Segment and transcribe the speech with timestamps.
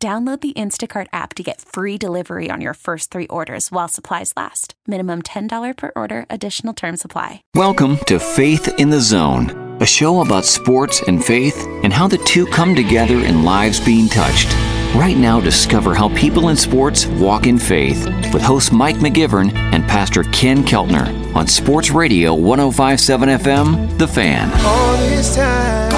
[0.00, 4.32] Download the Instacart app to get free delivery on your first three orders while supplies
[4.36, 4.74] last.
[4.86, 7.42] Minimum $10 per order, additional term supply.
[7.56, 12.18] Welcome to Faith in the Zone, a show about sports and faith and how the
[12.18, 14.46] two come together in lives being touched.
[14.94, 19.82] Right now, discover how people in sports walk in faith with host Mike McGivern and
[19.88, 25.97] Pastor Ken Keltner on Sports Radio 1057 FM, The Fan.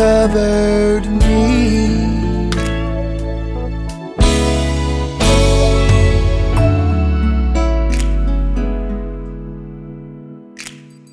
[0.00, 2.48] Covered me.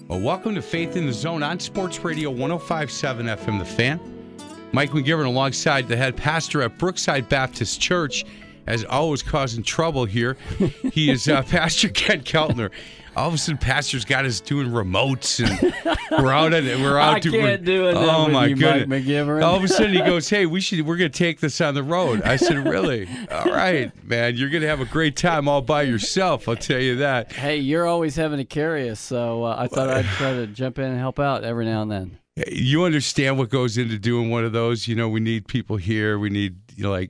[0.07, 3.99] Well, welcome to Faith in the Zone on Sports Radio 1057 FM The Fan.
[4.71, 8.23] Mike McGivern alongside the head pastor at Brookside Baptist Church,
[8.67, 10.37] as always causing trouble here.
[10.93, 12.71] He is uh, Pastor Ken Keltner.
[13.17, 15.73] All of a sudden, Pastor's got us doing remotes, and
[16.23, 17.15] we're out at we're out.
[17.15, 19.43] I to- can't do enough Oh my goodness!
[19.43, 21.81] All of a sudden, he goes, "Hey, we should we're gonna take this on the
[21.81, 23.09] road." I said, "Really?
[23.31, 24.35] All right, man.
[24.35, 26.47] You're gonna have a great time all by yourself.
[26.47, 29.89] I'll tell you that." Hey, you're always having to carry us, so uh, I thought
[29.89, 32.19] I'd try to jump in and help out every now and then.
[32.51, 34.87] you understand what goes into doing one of those.
[34.87, 36.19] You know, we need people here.
[36.19, 37.09] We need you know, like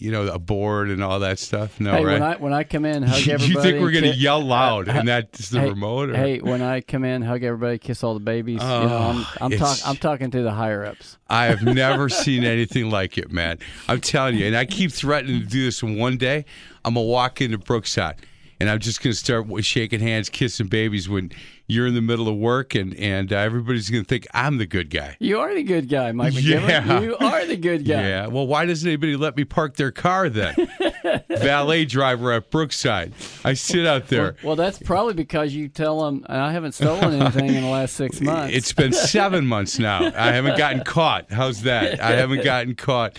[0.00, 1.78] you know a board and all that stuff.
[1.78, 2.12] No, hey, right?
[2.14, 3.52] when I when I come in, hug everybody.
[3.52, 6.10] you think we're gonna yell loud and that's the hey, remote?
[6.10, 6.16] Or?
[6.16, 8.62] Hey, when I come in, hug everybody, kiss all the babies.
[8.62, 11.18] you know, I'm Oh, I'm, talk, I'm talking to the higher ups.
[11.28, 13.58] I have never seen anything like it, man.
[13.88, 15.82] I'm telling you, and I keep threatening to do this.
[15.82, 16.44] And one day,
[16.84, 18.16] I'm gonna walk into Brookside,
[18.60, 21.32] and I'm just gonna start shaking hands, kissing babies when
[21.66, 24.90] you're in the middle of work, and and uh, everybody's gonna think I'm the good
[24.90, 25.16] guy.
[25.18, 26.68] You are the good guy, Mike McGivern.
[26.68, 27.00] Yeah.
[27.00, 28.02] You are the good guy.
[28.02, 28.26] Yeah.
[28.26, 30.54] Well, why doesn't anybody let me park their car then?
[31.30, 33.14] Valet driver at Brookside.
[33.44, 34.36] I sit out there.
[34.42, 38.20] Well, that's probably because you tell them I haven't stolen anything in the last six
[38.20, 38.54] months.
[38.54, 40.04] It's been seven months now.
[40.04, 41.32] I haven't gotten caught.
[41.32, 42.00] How's that?
[42.00, 43.18] I haven't gotten caught.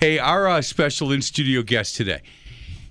[0.00, 2.20] Hey, our uh, special in studio guest today.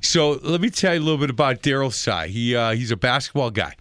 [0.01, 2.27] So let me tell you a little bit about Daryl Sy.
[2.27, 3.75] He uh, he's a basketball guy,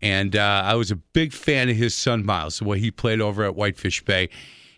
[0.00, 3.20] and uh, I was a big fan of his son Miles, the way he played
[3.20, 4.30] over at Whitefish Bay.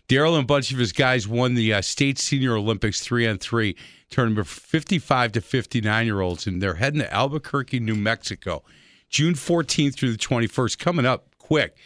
[0.09, 3.37] Daryl and a bunch of his guys won the uh, state senior Olympics three on
[3.37, 3.75] three
[4.09, 8.63] tournament for 55 to 59 year olds, and they're heading to Albuquerque, New Mexico,
[9.09, 11.77] June 14th through the 21st, coming up quick.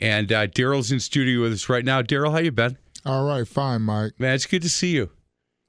[0.00, 2.02] And uh, Daryl's in studio with us right now.
[2.02, 2.76] Daryl, how you been?
[3.06, 4.12] All right, fine, Mike.
[4.18, 5.10] Man, it's good to see you.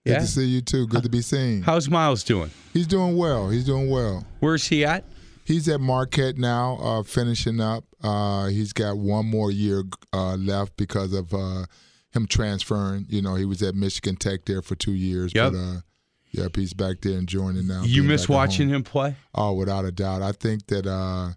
[0.06, 0.20] Good Yeah?
[0.20, 0.88] to see you too.
[0.88, 1.62] Good to be seen.
[1.62, 2.50] How's Miles doing?
[2.74, 3.50] He's doing well.
[3.50, 4.26] He's doing well.
[4.40, 5.04] Where's he at?
[5.46, 7.84] He's at Marquette now, uh, finishing up.
[8.02, 11.66] Uh, he's got one more year uh, left because of uh,
[12.14, 13.06] him transferring.
[13.10, 15.34] You know, he was at Michigan Tech there for two years.
[15.36, 15.52] Yep.
[15.52, 15.82] But, uh,
[16.32, 17.84] yep, he's back there enjoying it now.
[17.84, 19.16] You miss watching him play?
[19.36, 20.22] Oh, without a doubt.
[20.24, 21.32] I think that uh,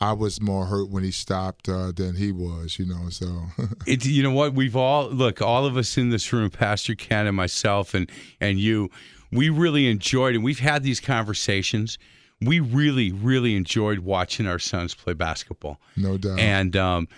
[0.00, 2.78] I was more hurt when he stopped uh, than he was.
[2.78, 3.44] You know, so
[3.86, 4.54] It, you know what?
[4.54, 8.10] We've all look, all of us in this room, Pastor Ken and myself, and
[8.40, 8.90] and you,
[9.30, 11.98] we really enjoyed, and we've had these conversations.
[12.40, 15.80] We really, really enjoyed watching our sons play basketball.
[15.96, 16.38] no doubt.
[16.38, 17.08] And um,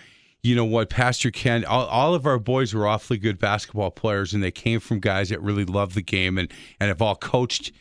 [0.43, 4.33] you know what, Pastor Ken, all, all of our boys were awfully good basketball players,
[4.33, 7.71] and they came from guys that really love the game and and have all coached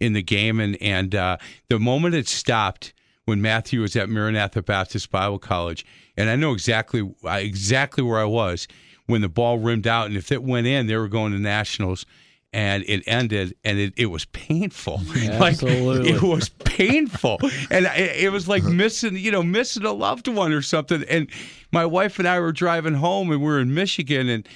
[0.00, 0.58] in the game.
[0.60, 1.36] And and uh,
[1.68, 2.94] the moment it stopped
[3.26, 5.84] when Matthew was at Maranatha Baptist Bible College,
[6.16, 8.66] and I know exactly exactly where I was
[9.06, 12.06] when the ball rimmed out, and if it went in, they were going to nationals.
[12.52, 15.02] And it ended, and it, it was painful.
[15.14, 16.10] like Absolutely.
[16.10, 17.38] it was painful,
[17.70, 18.72] and I, it was like uh-huh.
[18.72, 21.04] missing, you know, missing a loved one or something.
[21.04, 21.28] And
[21.70, 24.48] my wife and I were driving home, and we are in Michigan, and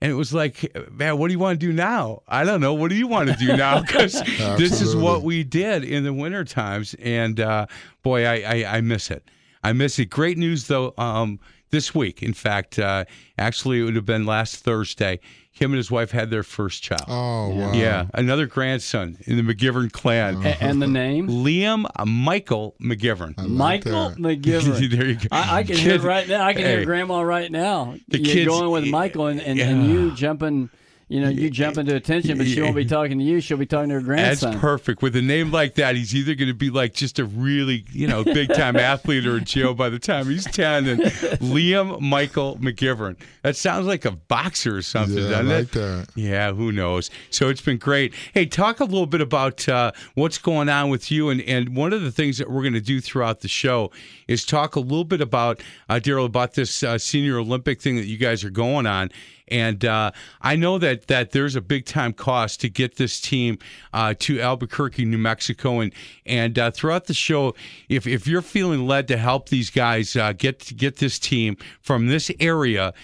[0.00, 2.22] and it was like, man, what do you want to do now?
[2.28, 2.74] I don't know.
[2.74, 3.82] What do you want to do now?
[3.88, 4.22] Because
[4.58, 7.66] this is what we did in the winter times, and uh,
[8.02, 9.28] boy, I, I I miss it.
[9.62, 10.06] I miss it.
[10.06, 10.94] Great news though.
[10.98, 11.40] Um,
[11.70, 13.04] this week, in fact, uh,
[13.38, 15.20] actually, it would have been last Thursday.
[15.58, 17.04] Him and his wife had their first child.
[17.08, 17.72] oh wow.
[17.72, 20.44] Yeah, another grandson in the McGivern clan.
[20.46, 23.34] A- and the name Liam Michael McGivern.
[23.38, 24.18] I like Michael that.
[24.18, 24.90] McGivern.
[24.96, 25.28] there you go.
[25.32, 26.44] I, I can hear right now.
[26.44, 26.76] I can Hey.
[26.76, 27.96] hear Grandma right now.
[28.08, 29.68] The you kids- going with Michael and, and, Yeah.
[29.70, 30.70] and you jumping,
[31.08, 33.40] you know, you jump into attention, but she won't be talking to you.
[33.40, 34.50] She'll be talking to her grandson.
[34.52, 35.00] That's perfect.
[35.00, 38.06] With a name like that, he's either going to be like just a really, you
[38.06, 40.86] know, big time athlete or in jail by the time he's 10.
[40.86, 41.00] And
[41.40, 43.16] Liam Michael McGivern.
[43.42, 45.72] That sounds like a boxer or something, Yeah, doesn't like it?
[45.72, 46.08] that.
[46.14, 47.10] Yeah, who knows?
[47.30, 48.12] So it's been great.
[48.34, 51.30] Hey, talk a little bit about uh, what's going on with you.
[51.30, 53.90] And, and one of the things that we're going to do throughout the show
[54.26, 58.06] is talk a little bit about, uh, Daryl, about this uh, senior Olympic thing that
[58.06, 59.10] you guys are going on.
[59.50, 63.58] And uh, I know that that there's a big time cost to get this team
[63.92, 65.92] uh, to Albuquerque, New Mexico, and
[66.26, 67.54] and uh, throughout the show,
[67.88, 72.08] if if you're feeling led to help these guys uh, get get this team from
[72.08, 72.94] this area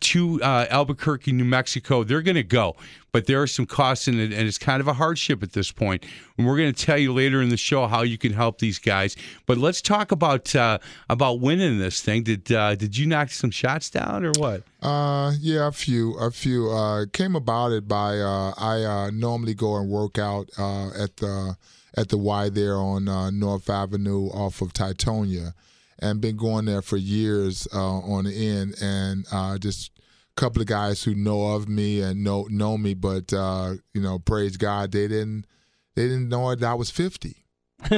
[0.00, 2.76] to uh, Albuquerque, New Mexico, they're going to go.
[3.10, 5.72] But there are some costs in it, and it's kind of a hardship at this
[5.72, 6.04] point.
[6.36, 8.78] And we're going to tell you later in the show how you can help these
[8.78, 9.16] guys.
[9.46, 10.78] But let's talk about uh,
[11.08, 12.22] about winning this thing.
[12.22, 14.62] Did uh, did you knock some shots down or what?
[14.82, 16.70] Uh, yeah, a few, a few.
[16.70, 21.16] Uh, came about it by uh, I uh, normally go and work out uh, at
[21.16, 21.56] the
[21.96, 25.54] at the Y there on uh, North Avenue off of Titonia,
[25.98, 29.90] and been going there for years uh, on the end, and uh, just
[30.38, 34.18] couple of guys who know of me and know know me, but uh, you know,
[34.18, 35.46] praise God, they didn't
[35.94, 37.44] they didn't know that I was fifty.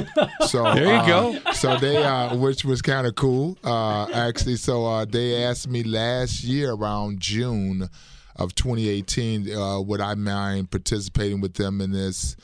[0.47, 1.53] So There you uh, go.
[1.53, 4.57] So they, uh, which was kind of cool, uh, actually.
[4.57, 7.89] So uh, they asked me last year around June
[8.37, 12.37] of 2018, uh, would I mind participating with them in this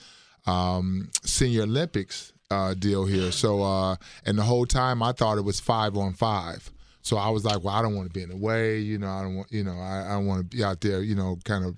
[0.46, 3.32] um, Senior Olympics uh, deal here?
[3.32, 6.70] So, uh, and the whole time I thought it was five on five.
[7.06, 9.06] So I was like, well, I don't want to be in the way, you know.
[9.08, 11.38] I don't want, you know, I, I don't want to be out there, you know,
[11.44, 11.76] kind of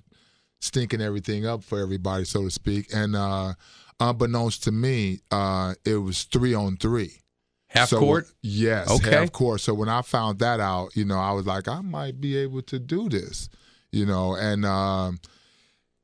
[0.59, 2.87] stinking everything up for everybody, so to speak.
[2.91, 3.53] And uh,
[3.99, 7.21] unbeknownst to me, uh, it was three on three.
[7.67, 8.25] Half So- court.
[8.41, 9.11] Yes, Okay.
[9.11, 9.61] half court.
[9.61, 12.63] So when I found that out, you know, I was like, I might be able
[12.63, 13.49] to do this,
[13.91, 15.19] you know, and um,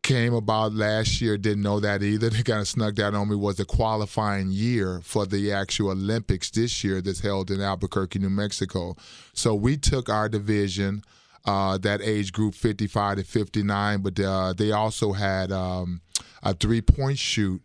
[0.05, 1.35] came about last year.
[1.35, 2.29] Didn't know that either.
[2.35, 3.35] They kind of snuck that on me.
[3.35, 8.29] Was the qualifying year for the actual Olympics this year that's held in Albuquerque, New
[8.29, 8.95] Mexico.
[9.33, 11.03] So we took our division.
[11.47, 16.01] Uh, that age group 55 to 59, but uh, they also had um,
[16.41, 17.61] a three point shoot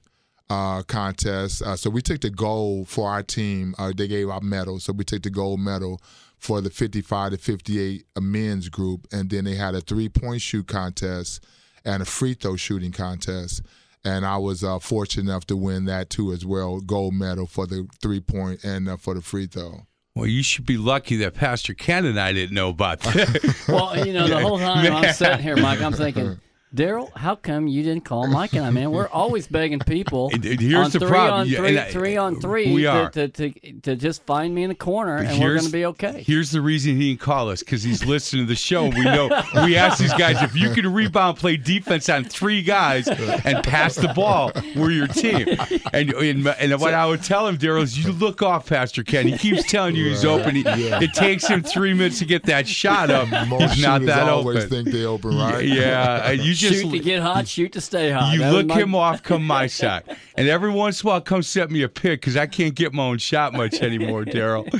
[0.51, 1.63] uh, contest.
[1.63, 3.75] Uh, so we took the gold for our team.
[3.79, 5.99] Uh, they gave out medals, so we took the gold medal
[6.37, 10.67] for the 55 to 58 men's group, and then they had a three point shoot
[10.67, 11.43] contest
[11.85, 13.63] and a free throw shooting contest.
[14.03, 17.67] And I was uh, fortunate enough to win that too as well, gold medal for
[17.67, 19.87] the three point and uh, for the free throw.
[20.15, 23.55] Well, you should be lucky that Pastor Ken and I didn't know about that.
[23.69, 26.41] Well, you know, the whole time I'm sitting here, Mike, I'm thinking,
[26.75, 28.71] Daryl, how come you didn't call Mike and I?
[28.71, 31.41] Man, we're always begging people And- and here's on the three problem.
[31.41, 33.11] on Yeah, three, and I- three on uh, three we to, are.
[33.11, 33.51] To, to,
[33.83, 36.23] to just find me in the corner and we're going to be okay.
[36.25, 38.85] Here's the reason he didn't call us because he's listening to the show.
[38.89, 39.29] We know
[39.65, 43.97] we ask these guys if you can rebound, play defense on three guys, and pass
[43.97, 45.49] the ball, we're your team.
[45.93, 49.27] And and, and what I would tell him, Daryl, is you look off, Pastor Ken.
[49.27, 50.55] He keeps telling you he's open.
[50.55, 53.29] He, It takes him three minutes to get that shot up.
[53.49, 54.69] Most he's not that always open.
[54.71, 55.65] think they open, right?
[55.65, 58.33] Yeah, and you just shoot to get hot, shoot to stay hot.
[58.35, 60.05] you That look my- him off, come my shot,
[60.37, 62.93] And every once in a while, come set me a pick because I can't get
[62.93, 64.73] my own shot much anymore, Daryl.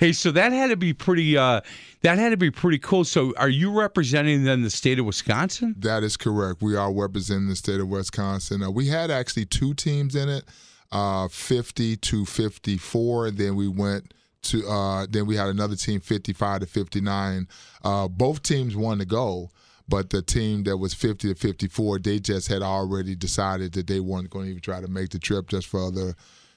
[0.00, 1.36] hey, so that had to be pretty.
[1.36, 1.60] Uh,
[2.02, 3.04] that had to be pretty cool.
[3.04, 5.74] So, are you representing then the state of Wisconsin?
[5.78, 6.62] That is correct.
[6.62, 8.62] We are representing the state of Wisconsin.
[8.62, 10.44] Uh, we had actually two teams in it,
[10.92, 13.30] uh, 50 to 54.
[13.32, 17.48] Then we went to, uh, then we had another team, 55 to 59.
[17.82, 19.50] Uh, both teams won the goal,
[19.88, 24.00] but the team that was 50 to 54, they just had already decided that they
[24.00, 26.14] weren't going to even try to make the trip just for other.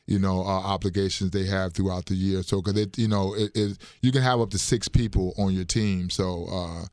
[0.08, 2.42] You know, uh, obligations they have throughout the year.
[2.42, 5.54] So, because it, you know, it, it, you can have up to six people on
[5.54, 6.10] your team.
[6.10, 6.86] So, uh,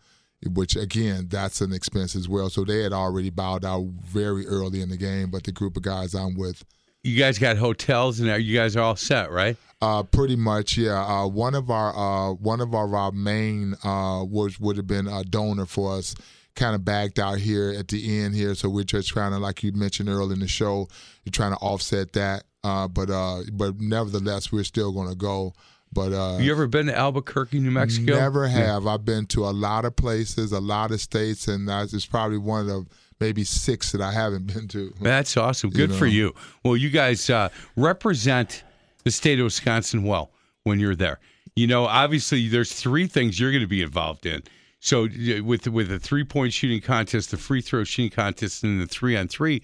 [0.53, 2.51] which again, that's an expense as well.
[2.51, 5.83] So they had already bowed out very early in the game, but the group of
[5.83, 6.65] guys I'm with,
[7.07, 9.57] You guys got hotels and you guys are all set, right?
[9.83, 11.05] uh, pretty much, yeah.
[11.05, 15.07] Uh, one of our uh, one of our, our main uh, was would have been
[15.07, 16.15] a donor for us,
[16.55, 18.55] kind of backed out here at the end here.
[18.55, 20.89] So we're just trying to, like you mentioned earlier in the show,
[21.25, 22.45] you're trying to offset that.
[22.65, 25.53] Uh, but uh, but nevertheless, we're still going to go.
[25.93, 28.17] But uh, You ever been to Albuquerque, New Mexico?
[28.17, 28.87] Never have.
[28.87, 32.39] I've been to a lot of places, a lot of states, and that's it's probably
[32.39, 32.87] one of the
[33.21, 34.93] maybe six that I haven't been to.
[35.01, 35.71] That's awesome.
[35.71, 36.13] Good for know.
[36.13, 36.35] you.
[36.65, 38.65] Well, you guys uh, represent
[39.05, 40.31] the state of Wisconsin well
[40.65, 41.21] when you're there.
[41.55, 44.43] You know, obviously, there's three things you're going to be involved in.
[44.81, 45.09] So,
[45.43, 49.17] with with the three point shooting contest, the free throw shooting contest, and the three
[49.17, 49.63] on three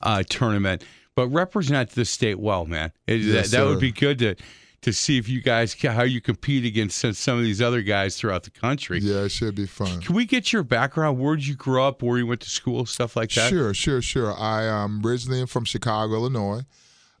[0.00, 0.84] uh, tournament,
[1.14, 2.92] but represent the state well, man.
[3.06, 4.36] It, Yes, that, that would be good to
[4.84, 8.42] to see if you guys how you compete against some- of these other guys throughout
[8.42, 8.98] the country.
[9.00, 10.02] Yeah, it should be fun.
[10.02, 11.18] Can we get your background?
[11.18, 12.02] Where did you grow up?
[12.02, 12.84] Where you went to school?
[12.84, 13.48] Stuff like that.
[13.48, 14.38] Sure, sure, sure.
[14.38, 16.64] I am originally from Chicago, Illinois.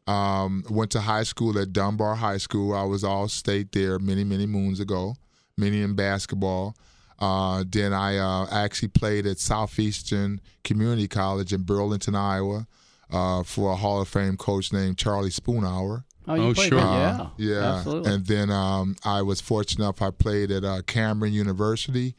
[0.06, 2.74] Um, went to high school at Dunbar High School.
[2.74, 5.16] I was all state there many, many moons ago,
[5.56, 6.76] many in basketball.
[7.18, 12.66] Uh, then I uh, actually played at Southeastern Community College in Burlington, Iowa,
[13.10, 16.04] uh, for a Hall of Fame coach named Charlie Spoonhour.
[16.26, 16.80] Oh, you Oh, played sure.
[16.80, 17.20] that?
[17.20, 17.50] Uh, Yeah.
[17.50, 17.74] yeah.
[17.76, 18.12] Absolutely.
[18.12, 20.00] And then um, I was fortunate enough.
[20.02, 22.14] I played at uh, Cameron University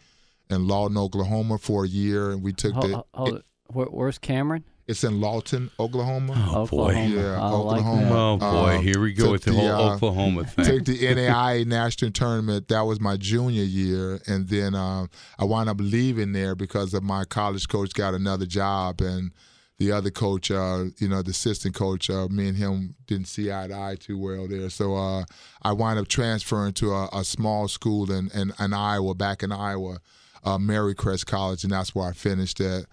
[0.49, 3.03] in Lawton, Oklahoma, for a year, and we took hold, the.
[3.13, 3.45] hold it.
[3.73, 4.63] Where, where's Cameron?
[4.87, 6.33] It's in Lawton, Oklahoma.
[6.53, 6.91] Oh, boy.
[6.91, 8.05] Yeah, I like Oklahoma.
[8.05, 8.11] that.
[8.15, 10.65] Oh boy, Um, here we go with the, the, whole uh, Oklahoma thing.
[10.65, 12.67] Took the NAIA national tournament.
[12.67, 15.09] That was my junior year, and then um,
[15.39, 19.31] I wound up leaving there because of my college coach got another job, and
[19.77, 23.51] the other coach, uh, you know, the assistant coach, uh, me and him didn't see
[23.51, 24.69] eye to eye too well there.
[24.69, 25.25] So uh,
[25.61, 29.51] I wound up transferring to a, a small school in, in, in Iowa, back in
[29.51, 29.99] Iowa,
[30.43, 32.85] uh, Marycrest College, and that's where I finished at.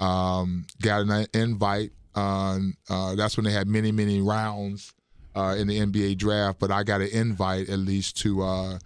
[0.00, 1.92] Um, got an invite.
[2.14, 4.94] Uh, that's when they had many, many rounds
[5.36, 8.78] uh, in the NBA draft, but I got an invite at least to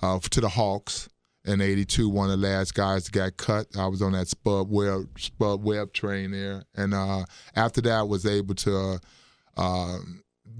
[0.00, 1.08] to the Hawks
[1.48, 2.08] in '82.
[2.08, 3.66] One of the last guys that got cut.
[3.76, 7.24] I was on that Spud Webb Spud Webb train there, and uh,
[7.56, 9.00] after that, I was able to
[9.56, 9.98] uh,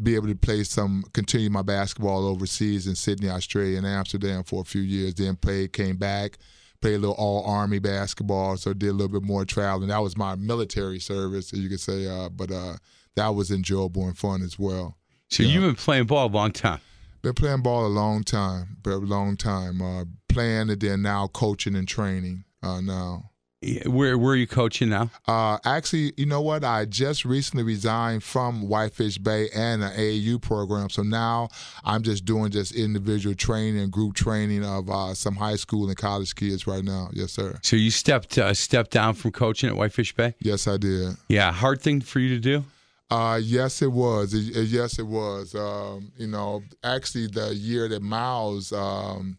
[0.02, 4.62] be able to play some, continue my basketball overseas in Sydney, Australia, and Amsterdam for
[4.62, 5.14] a few years.
[5.14, 6.38] Then played, came back,
[6.80, 9.88] played a little all Army basketball, so did a little bit more traveling.
[9.88, 12.75] That was my military service, as you could say, uh, but uh,
[13.16, 14.97] that was enjoyable and fun as well.
[15.28, 15.49] so yeah.
[15.49, 16.80] you've been playing ball a long time.
[17.22, 19.82] Been playing ball a long time, but a long time.
[19.82, 23.30] Uh, playing and then now coaching and training uh, now.
[23.60, 25.10] Yeah, Where where are you coaching now?
[25.26, 26.62] Uh, actually, you know what?
[26.62, 31.48] I just recently resigned from Whitefish Bay and an AAU program, so now
[31.82, 35.96] I'm just doing just individual training and group training of uh, some high school and
[35.96, 37.08] college kids right now.
[37.12, 37.58] Yes, sir.
[37.62, 40.37] So you stepped uh, stepped down from coaching at Whitefish Bay.
[40.38, 41.16] Yes, I did.
[41.28, 42.64] Yeah, hard thing for you to do.
[43.11, 44.35] Uh, yes, it was.
[44.35, 45.55] It- it- yes, it was.
[45.55, 49.38] Um, you know, actually, the year that Miles um,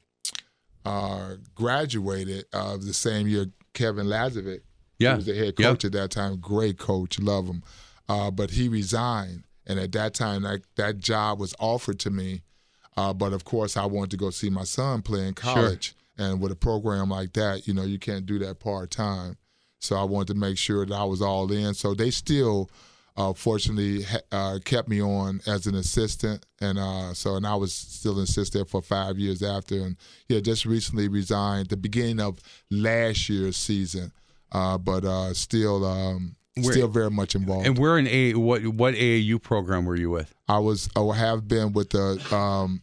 [0.86, 4.62] uh, graduated, uh, the same year Kevin Lazovic,
[4.98, 5.12] Yeah.
[5.12, 7.64] who was the head coach at that time, great coach, love him.
[8.08, 12.42] Uh, but he resigned, and at that time, that that job was offered to me.
[12.98, 16.42] Uh, but of course, I wanted to go see my son play in college, and
[16.42, 19.38] with a program like that, you know, you can't do that part time.
[19.80, 21.74] So I wanted to make sure that I was all in.
[21.76, 22.70] So they still,
[23.20, 27.56] uh, fortunately, ha- uh, kept me on as an assistant, and uh, so and I
[27.56, 29.98] was still an assistant for five years after, and
[30.30, 32.40] yeah, just recently resigned at the beginning of
[32.72, 34.12] last year's season,
[34.54, 37.68] uh, but uh, still, um, Where- still very much involved.
[37.68, 40.34] And we're in a what what AAU program were you with?
[40.48, 42.82] I was I have been with the um,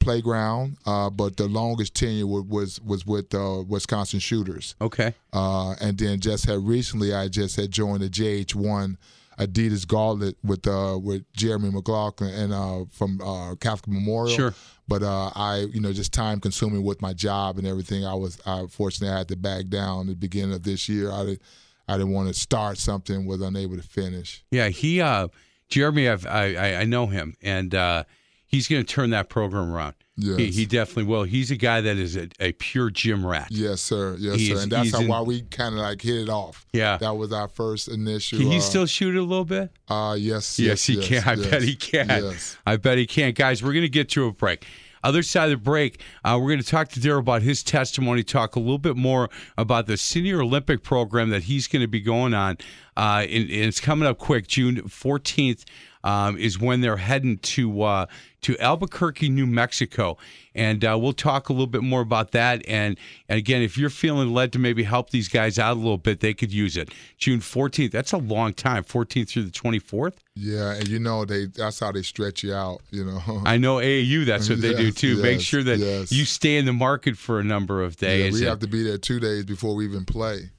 [0.00, 4.74] playground, uh, but the longest tenure wa- was was with uh, Wisconsin Shooters.
[4.80, 5.14] Okay.
[5.32, 8.96] Uh, and then just had recently, I just had joined the JH1
[9.38, 14.34] Adidas Gauntlet with uh, with Jeremy McLaughlin and uh, from uh, Catholic Memorial.
[14.34, 14.54] Sure.
[14.88, 18.06] But uh, I, you know, just time consuming with my job and everything.
[18.06, 21.10] I was, I fortunately I had to back down at the beginning of this year.
[21.10, 21.40] I did,
[21.88, 24.44] I didn't want to start something was unable to finish.
[24.50, 25.28] Yeah, he uh
[25.68, 28.04] Jeremy I've, I I I know him and uh
[28.46, 29.94] he's going to turn that program around.
[30.18, 30.38] Yes.
[30.38, 31.24] He, he definitely will.
[31.24, 33.48] He's a guy that is a, a pure gym rat.
[33.50, 34.16] Yes, sir.
[34.18, 34.54] Yes, He sir.
[34.54, 36.64] is- And that's how in- why we kind of like hit it off.
[36.72, 36.96] Yeah.
[36.96, 38.38] That was our first initial.
[38.38, 39.70] Can he uh, still shoot it a little bit?
[39.88, 40.58] Uh, yes.
[40.58, 41.22] Yes, he can.
[41.26, 42.08] I yes, bet he can.
[42.08, 42.56] Yes.
[42.66, 43.32] I bet he can.
[43.32, 44.64] Guys, we're going to get to a break.
[45.04, 48.24] Other side of the break, uh, we're going to talk to Daryl about his testimony,
[48.24, 52.00] talk a little bit more about the Senior Olympic program that he's going to be
[52.00, 52.56] going on.
[52.96, 54.48] Uh, and, and it's coming up quick.
[54.48, 55.64] June 14th
[56.06, 58.06] um, is when they're heading to uh,
[58.42, 60.16] to Albuquerque, New Mexico.
[60.54, 62.62] And uh, we'll talk a little bit more about that.
[62.66, 62.96] And,
[63.28, 66.20] and again, if you're feeling led to maybe help these guys out a little bit,
[66.20, 66.90] they could use it.
[67.18, 70.14] June 14th, that's a long time, 14th through the 24th.
[70.36, 72.82] Yeah, and you know they that's how they stretch you out.
[72.90, 73.20] You know.
[73.44, 74.24] I know AAU.
[74.26, 75.20] That's what they do Yes, too.
[75.20, 76.12] Make sure that yes.
[76.12, 78.34] you stay in the market for a number of Yeah, days.
[78.40, 80.50] we have to be there two days before we even play.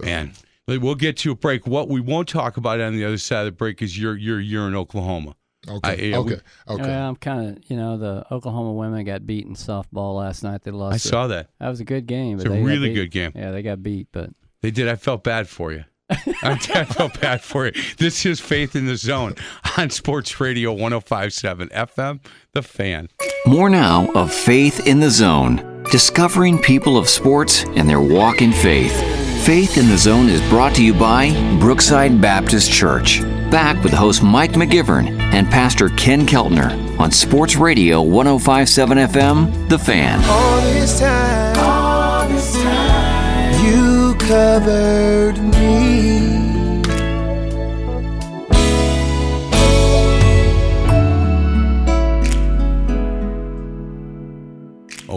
[0.00, 0.32] man,
[0.68, 1.66] we'll get to a break.
[1.66, 4.40] What we won't talk about on the other side of the break is your your
[4.40, 5.36] year in Oklahoma.
[5.68, 5.90] Okay.
[5.90, 6.40] I- yeah, we- okay.
[6.68, 6.92] Okay.
[6.92, 10.62] I'm kind of, you know, the Oklahoma women got beat in softball last night.
[10.64, 10.92] They lost.
[10.92, 11.00] I it.
[11.00, 11.50] saw that.
[11.60, 12.36] That was a good game.
[12.38, 13.32] But It's a they really good game.
[13.34, 14.88] Yeah, they got beat, but They did.
[14.88, 15.84] I felt bad for you.
[16.42, 17.72] I felt bad for you.
[17.96, 19.34] This is Faith in the Zone
[19.78, 22.20] on Sports Radio 1057 FM,
[22.52, 23.08] The Fan.
[23.46, 28.52] More now of Faith in the Zone, discovering people of sports and their walk in
[28.52, 29.21] faith.
[29.44, 33.20] Faith in the Zone is brought to you by Brookside Baptist Church.
[33.50, 39.78] Back with host Mike McGivern and Pastor Ken Keltner on Sports Radio 1057 FM, The
[39.80, 40.22] Fan.
[40.26, 46.31] All this time, all this time, you covered me.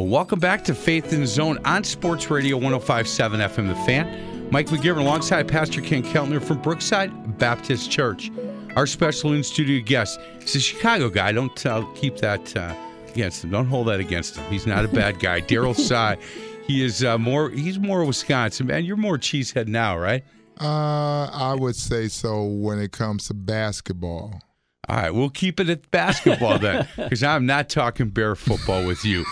[0.01, 4.49] Welcome back to Faith in the Zone on Sports Radio 1057 FM The Fan.
[4.51, 8.31] Mike McGivern alongside Pastor Ken Keltner from Brookside Baptist Church.
[8.75, 11.31] Our special in studio guest is a Chicago guy.
[11.31, 12.75] Don't uh, keep that uh,
[13.07, 13.51] against him.
[13.51, 14.51] Don't hold that against him.
[14.51, 15.41] He's not a bad guy.
[15.41, 16.17] Daryl Sy.
[16.67, 17.49] He is uh, more.
[17.49, 18.85] He's more Wisconsin man.
[18.85, 20.23] You're more cheesehead now, right?
[20.59, 24.41] Uh, I would say so when it comes to basketball.
[24.87, 29.03] All right, we'll keep it at basketball then, because I'm not talking bear football with
[29.03, 29.25] you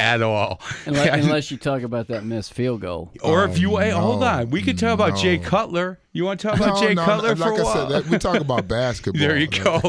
[0.00, 0.60] at all.
[0.86, 3.12] Unless, unless you talk about that missed field goal.
[3.22, 5.38] Or if you hey, hold on, we could talk about Jay.
[5.38, 5.98] Cutler.
[6.12, 7.90] You want to talk about No, Jay no, Cutler like for a I while?
[7.90, 9.20] said, that, we talk about basketball.
[9.20, 9.80] There you go.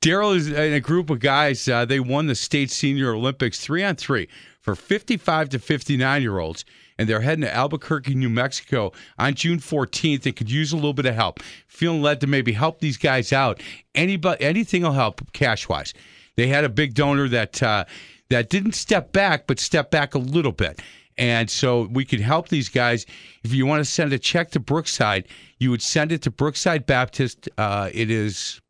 [0.00, 1.66] Daryl is in a group of guys.
[1.68, 4.28] Uh, they won the state senior Olympics three on three
[4.60, 6.64] for 55 to 59 year olds.
[6.98, 10.22] And they're heading to Albuquerque, New Mexico on June 14th.
[10.22, 11.40] They could use a little bit of help.
[11.66, 13.60] Feeling led to maybe help these guys out.
[13.94, 15.94] Anybody, anything will help cash wise.
[16.36, 17.86] They had a big donor that uh,
[18.32, 20.80] that didn't step back, but step back a little bit.
[21.18, 23.04] And so we could help these guys.
[23.44, 26.86] If you want to send a check to Brookside, you would send it to Brookside
[26.86, 27.48] Baptist.
[27.58, 28.60] Uh, it is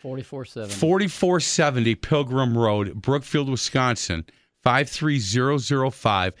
[0.00, 0.70] 44 7.
[0.70, 4.24] 4470 Pilgrim Road, Brookfield, Wisconsin,
[4.62, 6.34] 53005,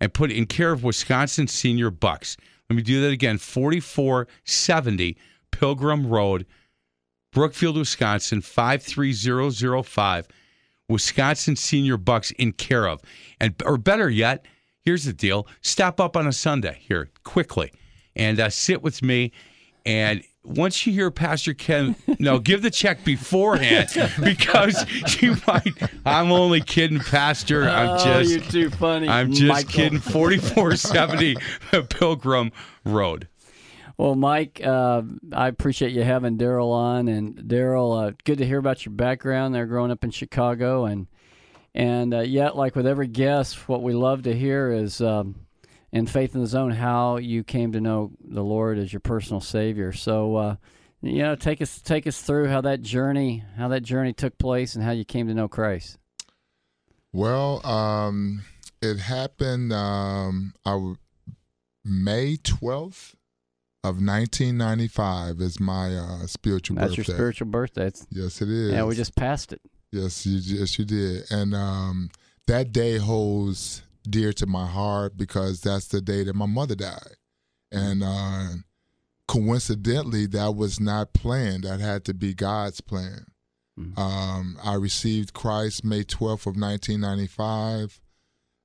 [0.00, 2.36] and put it in care of Wisconsin Senior Bucks.
[2.68, 5.16] Let me do that again 4470
[5.52, 6.46] Pilgrim Road,
[7.32, 10.28] Brookfield, Wisconsin, 53005.
[10.88, 13.00] Wisconsin Senior Bucks in care of.
[13.40, 14.44] And or better yet,
[14.82, 17.72] here's the deal: stop up on a Sunday here quickly,
[18.16, 19.32] and uh, sit with me.
[19.86, 23.88] And once you hear Pastor Ken, no, give the check beforehand
[24.22, 24.84] because
[25.22, 25.72] you might.
[26.04, 27.68] I'm only kidding, Pastor.
[27.68, 28.08] I'm just.
[28.08, 29.08] oh, you're too funny.
[29.08, 29.70] I'm just Michael.
[29.70, 29.98] kidding.
[30.00, 31.36] 4470
[31.90, 32.50] Pilgrim
[32.84, 33.28] Road.
[33.98, 35.02] Well, Mike, uh,
[35.32, 39.52] I appreciate you having Daryl on, and Daryl, uh, good to hear about your background
[39.52, 41.08] there, growing up in Chicago, and
[41.74, 45.34] and uh, yet, like with every guest, what we love to hear is um,
[45.90, 49.40] in Faith in the Zone how you came to know the Lord as your personal
[49.40, 49.92] Savior.
[49.92, 50.56] So, uh,
[51.02, 54.76] you know, take us take us through how that journey how that journey took place
[54.76, 55.98] and how you came to know Christ.
[57.12, 58.44] Well, um,
[58.80, 60.54] it happened um,
[61.84, 63.14] May 12th
[63.84, 67.10] of 1995 is my uh, spiritual That's birthday.
[67.12, 67.86] your spiritual birthday.
[67.86, 68.72] It's, Yes, it is.
[68.72, 69.60] yeah, we just passed it.
[69.92, 71.30] Yes, you, yes, you did.
[71.30, 72.10] And um,
[72.46, 77.16] that day holds dear to my heart because that's the day that my mother died.
[77.70, 78.48] And uh,
[79.26, 81.64] coincidentally, that was not planned.
[81.64, 83.26] That had to be God's plan.
[83.96, 88.00] Um, I received Christ May 12th of 1995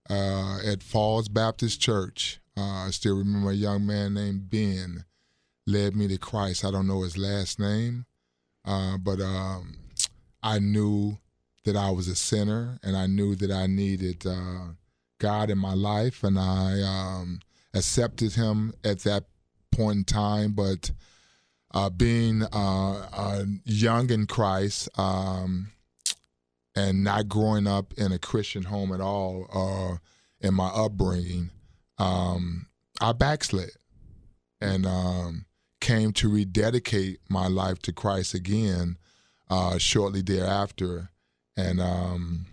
[0.09, 2.39] uh, at Falls Baptist Church.
[2.57, 5.05] Uh, I still remember a young man named Ben
[5.65, 6.63] led me to Christ.
[6.65, 8.05] I don't know his last name,
[8.65, 9.75] uh, but um,
[10.41, 11.17] I knew
[11.65, 14.73] that I was a sinner and I knew that I needed uh,
[15.19, 17.39] God in my life, and I um,
[17.73, 19.23] accepted Him at that
[19.71, 20.51] point in time.
[20.51, 20.91] But
[21.73, 25.71] uh, being uh, uh, young in Christ um,
[26.75, 29.97] and not growing up in a Christian home at all, uh,
[30.45, 31.51] in my upbringing,
[31.97, 32.67] um,
[33.01, 33.71] I backslid
[34.61, 35.45] and um,
[35.81, 38.97] came to rededicate my life to Christ again
[39.49, 41.09] uh, shortly thereafter.
[41.55, 42.45] And um,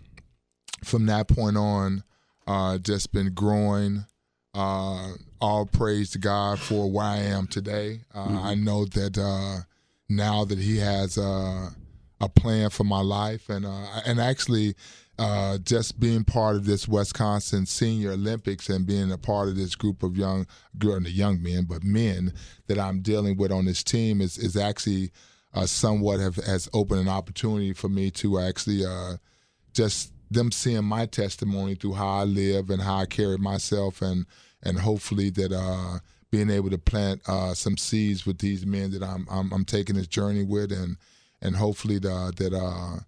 [0.83, 2.03] from that point on,
[2.47, 4.05] uh, just been growing.
[4.53, 8.01] Uh, all praise to God for where I am today.
[8.13, 9.63] Uh, I know that uh,
[10.07, 11.69] now that He has uh,
[12.19, 14.75] a plan for my life, and uh, and actually,
[15.21, 19.75] uh, just being part of this Wisconsin Senior Olympics and being a part of this
[19.75, 20.47] group of young,
[20.79, 22.33] girl, the young men, but men
[22.65, 25.11] that I'm dealing with on this team is is actually
[25.53, 29.17] uh, somewhat have has opened an opportunity for me to actually uh,
[29.73, 34.25] just them seeing my testimony through how I live and how I carry myself and
[34.63, 35.99] and hopefully that uh,
[36.31, 39.97] being able to plant uh, some seeds with these men that I'm, I'm I'm taking
[39.97, 40.97] this journey with and
[41.43, 43.01] and hopefully the, that uh,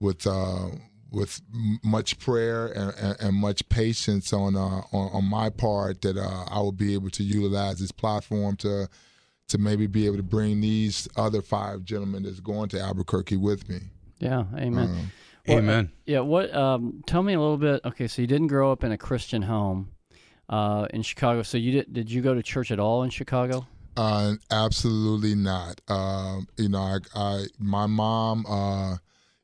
[0.00, 0.68] with uh,
[1.14, 1.40] with
[1.82, 6.44] much prayer and, and, and much patience on, uh, on on my part that uh,
[6.50, 8.88] I will be able to utilize this platform to
[9.48, 13.68] to maybe be able to bring these other five gentlemen that's going to Albuquerque with
[13.68, 13.78] me.
[14.18, 14.88] Yeah, amen.
[14.88, 15.12] Um,
[15.46, 15.92] Well, Amen.
[16.06, 16.54] Yeah, what?
[16.54, 17.82] Um, tell me a little bit.
[17.84, 19.90] Okay, so you didn't grow up in a Christian home
[20.48, 21.42] uh, in Chicago.
[21.42, 21.92] So you did?
[21.92, 23.66] Did you go to church at all in Chicago?
[23.96, 25.80] Uh, absolutely not.
[25.88, 28.96] Um, you know, I, I my mom uh,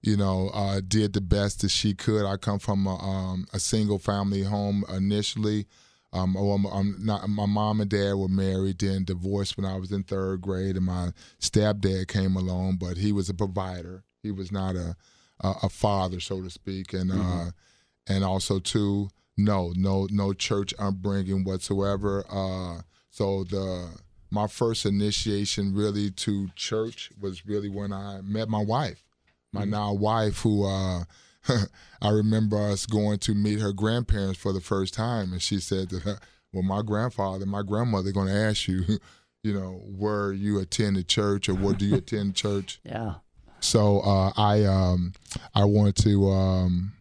[0.03, 2.27] you know, uh, did the best that she could.
[2.27, 5.67] I come from a, um, a single family home initially.
[6.13, 9.93] Um, well, I'm not, my mom and dad were married, then divorced when I was
[9.93, 14.03] in third grade, and my stepdad came along, but he was a provider.
[14.23, 14.97] He was not a
[15.43, 17.49] a, a father, so to speak, and Mm-hmm.
[17.49, 17.51] uh,
[18.09, 22.25] and also too, no, no, no church upbringing whatsoever.
[22.29, 23.89] Uh, so the
[24.31, 29.05] my first initiation really to church was really when I met my wife,
[29.53, 31.05] my now wife, who uh,
[32.03, 35.91] I remember us going to meet her grandparents for the first time, and she said
[35.91, 36.21] that,
[36.53, 38.85] "Well, my grandfather, and my grandmother, going to ask you,
[39.43, 43.15] you know, where you attended church or where do you attend church?" Yeah.
[43.61, 45.13] So uh, I um,
[45.55, 46.93] I wanted to um,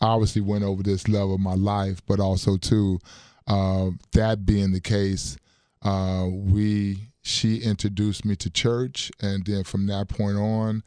[0.00, 3.00] obviously went over this level of my life, but also too
[3.46, 5.36] uh, that being the case,
[5.82, 10.82] uh, we she introduced me to church, and then from that point on,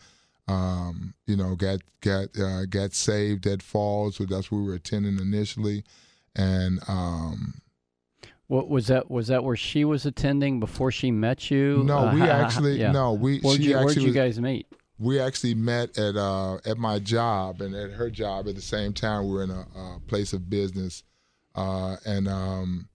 [0.47, 4.73] um, you know, got got uh, got saved at Falls, so that's where we were
[4.75, 5.83] attending initially,
[6.35, 7.55] and um,
[8.47, 9.09] What was that?
[9.09, 11.83] Was that where she was attending before she met you?
[11.85, 12.91] no, Uh, we ha- actually yeah.
[12.91, 14.67] no, we Where'd she you, where'd you was- guys meet?
[14.99, 18.93] we actually met at uh, at my job and at her job at the same
[18.93, 19.25] time.
[19.27, 21.03] We were in a, uh place of business,
[21.55, 22.89] uh, and um,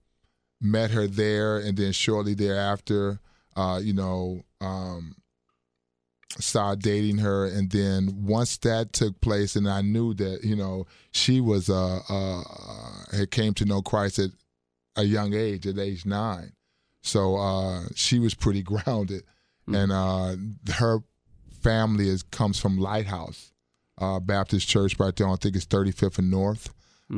[0.61, 1.57] met her there.
[1.57, 3.19] And then shortly thereafter,
[3.55, 5.15] uh, you know, um,
[6.37, 7.45] started dating her.
[7.45, 11.99] And then once that took place, and I knew that you know she was uh,
[12.09, 12.43] uh,
[13.15, 14.31] had came to know Christ at
[14.95, 16.53] a young age, at age nine.
[17.01, 19.23] So uh, she was pretty grounded,
[19.67, 20.35] and uh,
[20.73, 20.99] her
[21.61, 23.51] family is comes from Lighthouse
[23.97, 25.27] uh, Baptist Church right there.
[25.27, 26.73] I think it's 35th and North.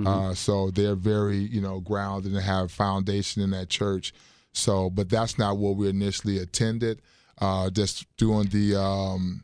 [0.07, 4.13] Uh, so they're very you know grounded and have foundation in that church.
[4.53, 7.01] So, but that's not what we initially attended.
[7.41, 9.43] Uh, just doing the um,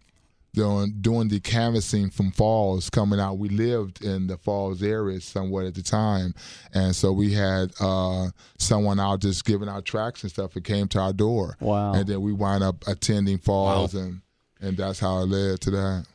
[0.53, 3.39] doing doing the canvassing from Falls coming out.
[3.39, 6.33] We lived in the Falls area somewhat at the time,
[6.73, 8.27] and so we had uh,
[8.59, 10.55] someone out just giving out tracks and stuff.
[10.55, 11.93] It came to our door, Wow.
[11.95, 14.21] and then we wind up attending Falls, and
[14.61, 16.05] and that's how it led to that.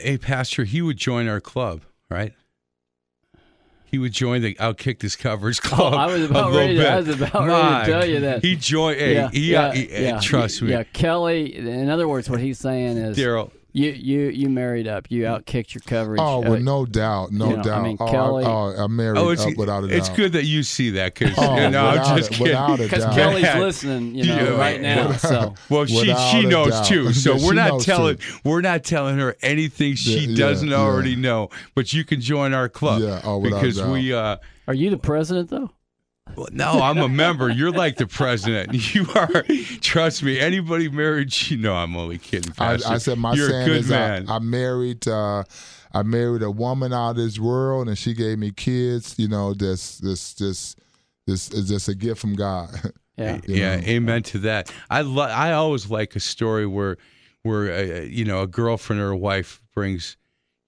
[0.00, 2.32] Hey, Pastor, he would join our club, right?
[3.84, 5.94] He would join the Outkick This Coverage Club.
[5.94, 6.90] Oh, I was about ready to- bit.
[6.92, 8.42] I was about ready to tell you that.
[8.42, 8.98] He joined.
[8.98, 11.54] Hey, he, uh, he- uh, trust me, Yeah, Kelly.
[11.56, 13.50] In other words, what he's saying is, Daryl.
[13.76, 15.10] You you you married up.
[15.10, 16.20] You outkicked your coverage.
[16.22, 17.82] Oh well, Uh, no doubt, no you know, I doubt.
[17.82, 19.96] mean, oh, Kelly- I, oh, I married Oh, up without a doubt.
[19.96, 22.76] it's good that you see that because Oh, you know, I'm just kidding.
[22.76, 23.04] Because.
[23.14, 23.58] Kelly's Yeah.
[23.58, 24.56] listening, you know, Yeah.
[24.56, 25.12] right now.
[25.18, 26.86] So Well, she she knows doubt.
[26.86, 27.12] too.
[27.12, 28.38] So Yeah, we're not telling too.
[28.44, 30.76] we're not telling her anything she Yeah, yeah, doesn't yeah.
[30.76, 31.50] already know.
[31.74, 33.02] But you can join our club.
[33.02, 33.90] Yeah, oh, without a because doubt.
[33.92, 34.36] we uh
[34.68, 35.70] are you the president though?
[36.36, 37.48] Well, no, I'm a member.
[37.48, 38.72] You're like the president.
[38.94, 39.44] You are.
[39.80, 40.38] Trust me.
[40.38, 42.52] Anybody married, you know, I'm only kidding.
[42.58, 44.28] I, I said my You're a saying good is I, man.
[44.28, 45.44] I married uh,
[45.92, 49.14] I married a woman out of this world, and she gave me kids.
[49.18, 50.76] You know, this this this
[51.26, 52.70] this is just a gift from God.
[53.16, 53.38] Yeah.
[53.46, 53.86] you yeah, know.
[53.86, 54.72] amen to that.
[54.90, 56.96] I lo- I always like a story where
[57.44, 60.16] where uh, you know a girlfriend or a wife brings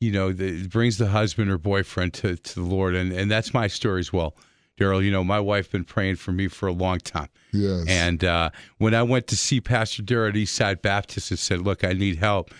[0.00, 3.52] you know the, brings the husband or boyfriend to, to the Lord, and and that's
[3.52, 4.36] my story as well.
[4.78, 7.28] Daryl, you know, my wife's been praying for me for a long time.
[7.52, 7.86] yes.
[7.88, 11.84] And uh, when I went to see Pastor Daryl at Eastside Baptist and said, Look,
[11.84, 12.50] I need help,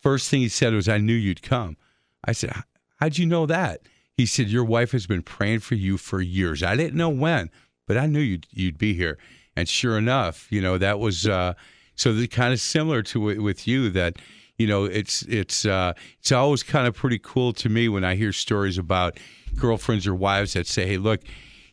[0.00, 1.76] first thing he said was, I knew you'd come.
[2.24, 2.52] I said,
[2.96, 3.82] How'd you know that?
[4.14, 6.62] He said, Your wife has been praying for you for years.
[6.62, 7.50] I didn't know when,
[7.86, 9.18] but I knew you'd, you'd be here.
[9.54, 11.54] And sure enough, you know, that was uh,
[11.94, 14.16] so the kind of similar to with, with you that,
[14.56, 18.14] you know, it's it's uh, it's always kind of pretty cool to me when I
[18.14, 19.18] hear stories about
[19.56, 21.22] girlfriends or wives that say, Hey, look,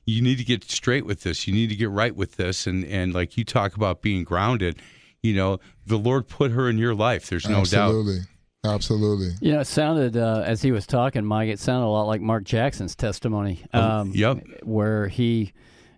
[0.06, 1.48] you need to get straight with this.
[1.48, 2.68] You need to get right with this.
[2.68, 4.80] And and like you talk about being grounded,
[5.22, 7.30] you know, the Lord put her in your life.
[7.30, 7.90] There's no doubt.
[7.90, 8.20] absolutely,
[8.64, 9.32] absolutely.
[9.42, 11.50] You know, it sounded uh, as he was talking, Mike.
[11.50, 13.64] It sounded a lot like Mark Jackson's testimony.
[13.74, 14.44] Um, yep.
[14.64, 15.54] Where he,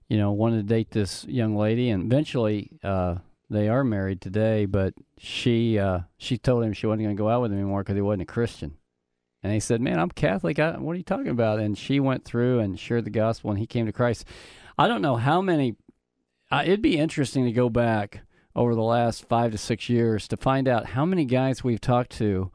[0.08, 3.16] you know, wanted to date this young lady, and eventually uh,
[3.50, 4.66] they are married today.
[4.66, 7.82] But she uh, she told him she wasn't going to go out with him anymore
[7.82, 8.78] because he wasn't a Christian.
[9.44, 10.60] And he said, "Man, I'm Catholic.
[10.60, 13.60] I, what are you talking about?" And she went through and shared the gospel, and
[13.60, 14.26] he came to Christ.
[14.78, 15.76] I don't know how many.
[16.50, 18.22] Uh, it'd be interesting to go back
[18.56, 22.12] over the last five to six years to find out how many guys we've talked
[22.12, 22.52] to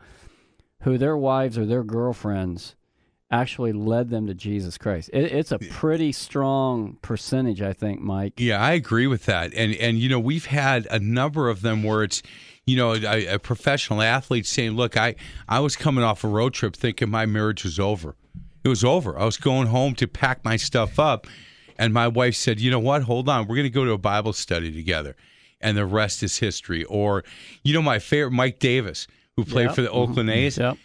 [0.80, 2.74] who their wives or their girlfriends
[3.30, 5.08] actually led them to Jesus Christ.
[5.12, 8.34] It, it's a pretty strong percentage, I think, Mike.
[8.36, 9.54] Yeah, I agree with that.
[9.54, 12.22] And and you know, we've had a number of them where it's
[12.66, 15.14] you know, a, a professional athlete saying, "Look, I
[15.48, 18.14] I was coming off a road trip thinking my marriage was over.
[18.64, 19.18] It was over.
[19.18, 21.26] I was going home to pack my stuff up,
[21.78, 23.02] and my wife said, "You know what?
[23.02, 23.46] Hold on.
[23.48, 25.16] We're going to go to a Bible study together."
[25.60, 26.82] And the rest is history.
[26.84, 27.22] Or,
[27.62, 29.06] you know, my favorite, Mike Davis.
[29.36, 29.74] who played Yep.
[29.76, 29.96] for the mm-hmm.
[29.96, 30.58] Oakland A's.
[30.58, 30.76] Yep.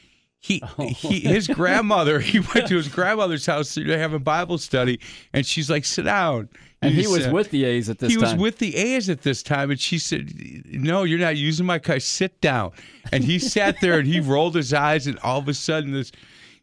[0.47, 0.87] He, oh.
[0.87, 2.19] he his grandmother.
[2.27, 4.99] He went to his grandmother's house to have a Bible study,
[5.33, 6.47] and she's like, "Sit down."
[6.81, 8.23] And he was said- with the A's at this he time.
[8.23, 10.31] was with the A's at this time, and she said,
[10.65, 11.99] "No, you're not using my car.
[11.99, 12.71] Sit down."
[13.11, 16.11] And he sat there and he rolled his eyes, and all of a sudden, this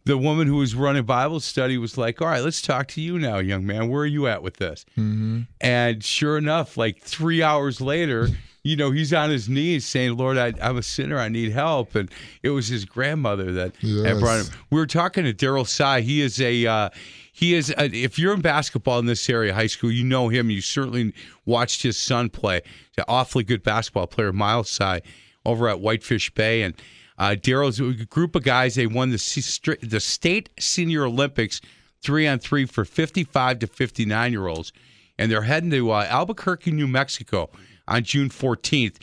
[0.06, 3.18] the woman who was running Bible study was like, "All right, let's talk to you
[3.18, 3.90] now, young man.
[3.90, 5.42] Where are you at with this?" Mm-hmm.
[5.60, 8.28] And sure enough, like three hours later,
[8.64, 11.18] you know, he's on his knees saying, "Lord, I, I'm a sinner.
[11.18, 12.10] I need help." And
[12.42, 14.46] it was his grandmother that, that brought him.
[14.70, 16.00] We were talking to Daryl Sy.
[16.00, 16.88] He is a uh,
[17.30, 20.50] he is a, if you're in basketball in this area, high school, you know him.
[20.50, 21.12] You certainly
[21.44, 22.62] watched his son play.
[22.64, 25.02] He's an awfully good basketball player, Miles Sy,
[25.44, 26.74] over at Whitefish Bay, and
[27.18, 28.76] uh, Daryl's a group of guys.
[28.76, 31.60] They won the the state senior Olympics
[32.00, 34.72] three on three for 55 to 59 year olds,
[35.18, 37.50] and they're heading to uh, Albuquerque, New Mexico,
[37.88, 38.96] on June 14th.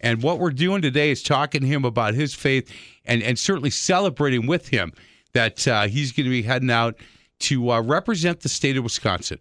[0.00, 2.72] And what we're doing today is talking to him about his faith
[3.04, 4.92] and, and certainly celebrating with him
[5.32, 6.96] that uh, he's going to be heading out
[7.40, 9.38] to uh, represent the state of Wisconsin.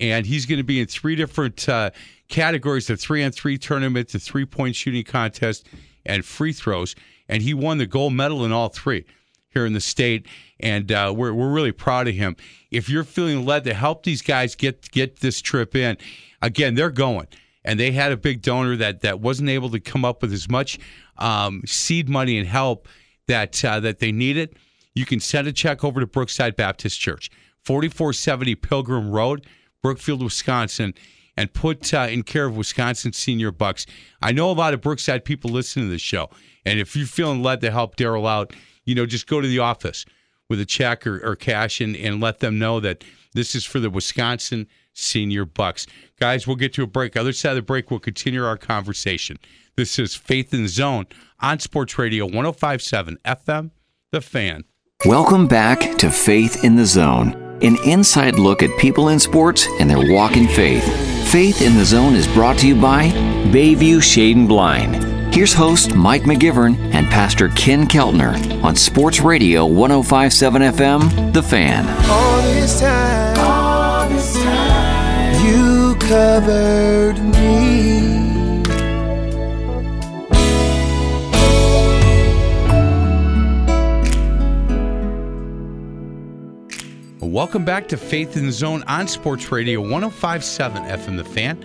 [0.00, 1.90] And he's going to be in three different uh,
[2.28, 5.66] categories the three on three tournament, the three point shooting contest,
[6.04, 6.94] and free throws.
[7.28, 9.04] And he won the gold medal in all three
[9.50, 10.26] here in the state.
[10.60, 12.36] And uh, we're, we're really proud of him.
[12.70, 15.96] If you're feeling led to help these guys get, get this trip in,
[16.42, 17.28] again, they're going
[17.64, 20.48] and they had a big donor that that wasn't able to come up with as
[20.48, 20.78] much
[21.18, 22.88] um, seed money and help
[23.26, 24.56] that uh, that they needed.
[24.94, 27.30] You can send a check over to Brookside Baptist Church,
[27.64, 29.46] 4470 Pilgrim Road,
[29.82, 30.94] Brookfield, Wisconsin,
[31.36, 33.86] and put uh, in care of Wisconsin Senior Bucks.
[34.22, 36.30] I know a lot of Brookside people listen to this show,
[36.64, 38.52] and if you're feeling led to help Daryl out,
[38.84, 40.04] you know, just go to the office
[40.48, 43.80] with a check or, or cash and, and let them know that this is for
[43.80, 45.86] the Wisconsin Senior Bucks.
[46.18, 47.16] Guys, we'll get to a break.
[47.16, 49.38] Other side of the break, we'll continue our conversation.
[49.76, 51.06] This is Faith in the Zone
[51.40, 53.70] on Sports Radio 1057 FM,
[54.12, 54.64] The Fan.
[55.04, 59.90] Welcome back to Faith in the Zone, an inside look at people in sports and
[59.90, 60.84] their walk in faith.
[61.30, 63.08] Faith in the Zone is brought to you by
[63.50, 65.34] Bayview Shade and Blind.
[65.34, 71.84] Here's host Mike McGivern and Pastor Ken Keltner on Sports Radio 1057 FM, The Fan.
[76.14, 78.62] Covered me.
[87.18, 91.58] Welcome back to Faith in the Zone on Sports Radio 1057 FM The Fan.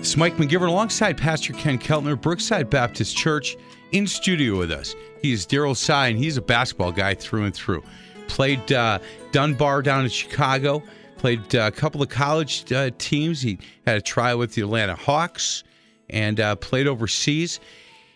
[0.00, 3.56] It's Mike McGivern alongside Pastor Ken Keltner, Brookside Baptist Church,
[3.92, 4.96] in studio with us.
[5.22, 7.84] He is Daryl Sy, and he's a basketball guy through and through.
[8.26, 8.98] Played uh,
[9.30, 10.82] Dunbar down in Chicago,
[11.20, 13.42] played uh, a couple of college uh, teams.
[13.42, 15.62] He had a trial with the Atlanta Hawks
[16.08, 17.60] and uh, played overseas.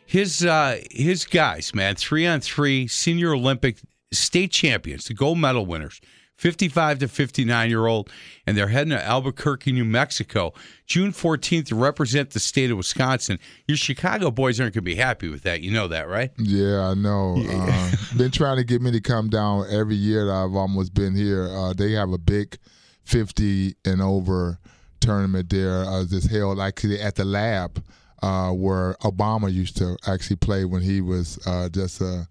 [0.07, 3.77] His uh, his guys, man, three on three, senior Olympic
[4.11, 6.01] state champions, the gold medal winners,
[6.37, 8.11] 55 to 59 year old,
[8.47, 10.55] and they're heading to Albuquerque, New Mexico,
[10.87, 13.39] June 14th to represent the state of Wisconsin.
[13.69, 15.61] Your Chicago boys aren't going to be happy with that.
[15.61, 16.31] You know that, right?
[16.39, 17.37] Yeah, I know.
[17.55, 21.15] Uh, been trying to get me to come down every year that I've almost been
[21.15, 21.49] here.
[21.49, 22.59] Uh, they have a big
[23.05, 24.59] 50 and over
[25.01, 26.61] tournament there uh, that's held.
[26.61, 27.83] Actually at the lab
[28.23, 32.27] uh, where Obama used to actually play when he was uh, just a,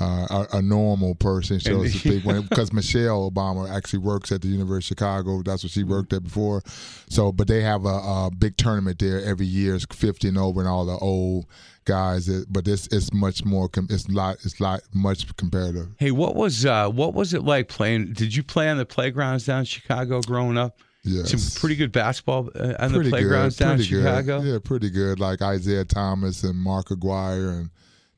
[0.00, 2.24] uh, a, a normal person, so to And- speak.
[2.24, 5.42] When because Michelle Obama actually works at the University of Chicago.
[5.42, 6.62] That's what she worked at before.
[7.08, 9.74] So, but they have a, a big tournament there every year.
[9.74, 11.46] It's 50 and over, and all the old
[11.84, 12.28] guys.
[12.28, 13.68] It, but this it's much more.
[13.90, 14.36] It's lot.
[14.44, 15.88] It's lot much comparative.
[15.98, 18.12] Hey, what was uh, what was it like playing?
[18.14, 20.78] Did you play on the playgrounds down in Chicago growing up?
[21.02, 21.30] Yes.
[21.30, 24.02] Some pretty good basketball uh, on the playgrounds good, down in pretty good.
[24.04, 24.40] Chicago.
[24.42, 25.18] Yeah, pretty good.
[25.18, 27.70] Like Isiah Thomas and Mark Aguirre and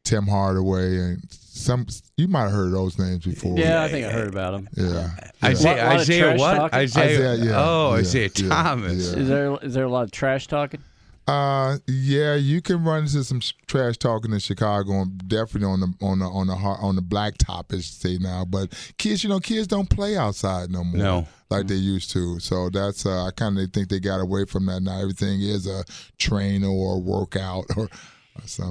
[0.05, 1.23] Tim Hardaway and
[1.63, 1.87] some.
[2.17, 3.59] You might have heard those names before.
[3.59, 4.69] yeah, I think I heard about them.
[4.77, 5.11] Yeah.
[5.49, 6.55] Isiah, Lot- lot of Isiah what?
[6.57, 6.79] talking?
[6.81, 8.93] Isiah, Isiah, yeah, Oh, yeah, Isiah yeah, Thomas.
[9.13, 9.19] yeah.
[9.21, 10.81] Is there is there a lot of trash talking?
[11.29, 15.79] Uh, yeah, you can run into some sh- trash talking in Chicago, and definitely on
[15.79, 18.45] the on the on the har- on the black top, as you say now.
[18.45, 21.29] But kids, you know, kids don't play outside no more, No.
[21.49, 22.41] like they used to.
[22.41, 25.01] So that's uh, I kind of think they got away from that now.
[25.01, 25.85] Everything is a
[26.19, 27.89] trainer or a workout or,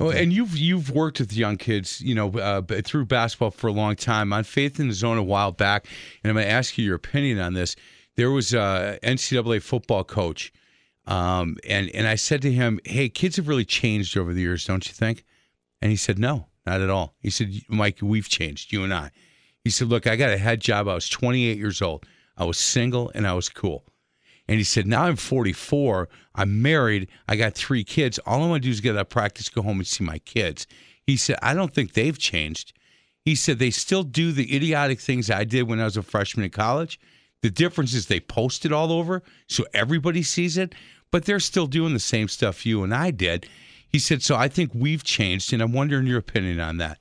[0.10, 3.96] and you've you've worked with young kids, you know, uh, through basketball for a long
[3.96, 4.34] time.
[4.34, 5.86] On Faith in the Zone a while back,
[6.24, 7.76] and I'm going to ask you your opinion on this.
[8.16, 10.52] There was a NCAA football coach,
[11.06, 14.66] um, and and I said to him, "Hey, kids have really changed over the years,
[14.66, 15.24] don't you think?"
[15.82, 19.12] And he said, "No, not at all." He said, "Mike, we've changed, you and I."
[19.64, 20.88] He said, "Look, I got a head job.
[20.88, 22.06] I was 28 years old.
[22.36, 23.86] I was single, and I was cool."
[24.52, 26.10] And he said, Now I'm 44.
[26.36, 27.08] I'm married.
[27.26, 28.20] I got three kids.
[28.26, 30.20] All I want to do is get out of practice, go home and see my
[30.20, 30.68] kids.
[31.08, 32.74] He said, I don't think they've changed.
[33.24, 36.44] He said they still do the idiotic things I did when I was a freshman
[36.44, 37.00] in college.
[37.42, 40.76] The difference is they post it all over so everybody sees it,
[41.12, 43.48] but they're still doing the same stuff you and I did.
[43.88, 47.00] He said, so I think we've changed, and I'm wondering your opinion on that.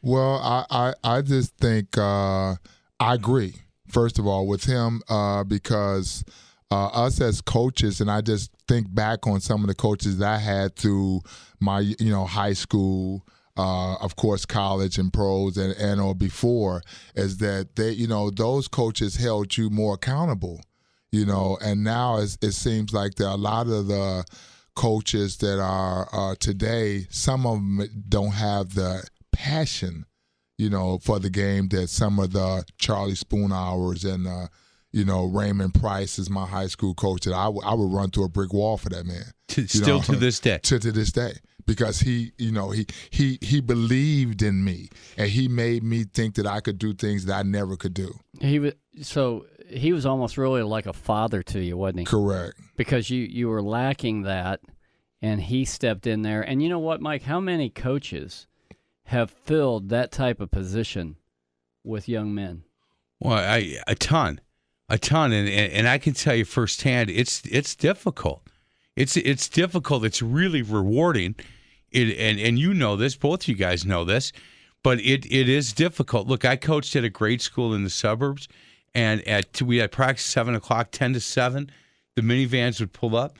[0.00, 2.54] Well, I, I, I just think uh,
[2.98, 3.56] I agree,
[3.88, 6.24] first of all, with him uh, because
[6.70, 10.28] uh, us as coaches, and I just think back on some of the coaches that
[10.28, 11.20] I had through
[11.60, 13.26] my, you know, high school,
[13.56, 16.82] uh, of course, college and pros and, and or before,
[17.14, 20.60] is that they, you know, those coaches held you more accountable,
[21.10, 24.24] you know, and now it seems like there are a lot of the
[24.74, 29.02] coaches that are uh, today, some of them don't have the
[29.32, 30.04] passion,
[30.58, 34.28] you know, for the game that some of the Charlie Spoonhours and
[34.98, 38.10] you know Raymond Price is my high school coach that I, w- I would run
[38.10, 39.24] through a brick wall for that man.
[39.68, 40.58] Still know, to this day.
[40.64, 41.34] To to this day.
[41.66, 46.34] Because he, you know, he he he believed in me and he made me think
[46.36, 48.18] that I could do things that I never could do.
[48.40, 52.04] He was so he was almost really like a father to you, wasn't he?
[52.06, 52.58] Correct.
[52.76, 54.60] Because you you were lacking that,
[55.20, 56.40] and he stepped in there.
[56.40, 57.22] And you know what, Mike?
[57.22, 58.46] How many coaches
[59.04, 61.16] have filled that type of position
[61.84, 62.62] with young men?
[63.20, 64.40] Well, I, a ton,
[64.88, 68.42] a ton, and, and I can tell you firsthand, it's it's difficult.
[68.96, 70.04] It's it's difficult.
[70.04, 71.36] It's really rewarding.
[71.90, 73.14] It and and you know this.
[73.14, 74.32] Both you guys know this,
[74.82, 76.26] but it it is difficult.
[76.26, 78.48] Look, I coached at a grade school in the suburbs,
[78.94, 81.70] and at we had practice seven o'clock, ten to seven.
[82.16, 83.38] The minivans would pull up.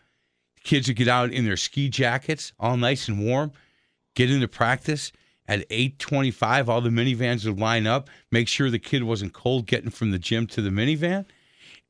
[0.63, 3.53] Kids would get out in their ski jackets, all nice and warm,
[4.15, 5.13] get into practice
[5.49, 9.89] at 8.25 all the minivans would line up make sure the kid wasn't cold getting
[9.89, 11.25] from the gym to the minivan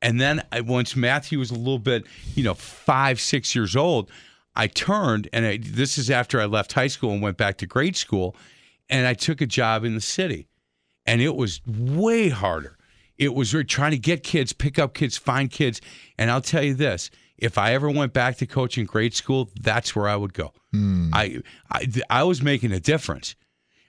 [0.02, 4.10] and then I, once matthew was a little bit you know five six years old
[4.56, 7.66] i turned and I, this is after i left high school and went back to
[7.66, 8.36] grade school
[8.88, 10.48] and i took a job in the city
[11.06, 12.76] and it was way harder
[13.16, 15.80] it was trying to get kids pick up kids find kids
[16.18, 19.94] and i'll tell you this if I ever went back to coaching grade school, that's
[19.94, 20.52] where I would go.
[20.72, 21.10] Hmm.
[21.12, 23.36] I, I I was making a difference.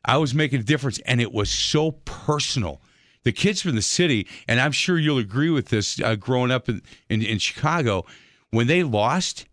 [0.06, 2.82] I was making a difference, and it was so personal.
[3.24, 6.70] The kids from the city, and I'm sure you'll agree with this, uh, growing up
[6.70, 8.06] in, in, in Chicago,
[8.52, 9.46] when they lost,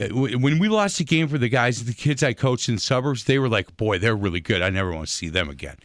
[0.00, 2.80] uh, when we lost the game for the guys, the kids I coached in the
[2.80, 4.62] suburbs, they were like, boy, they're really good.
[4.62, 5.76] I never want to see them again.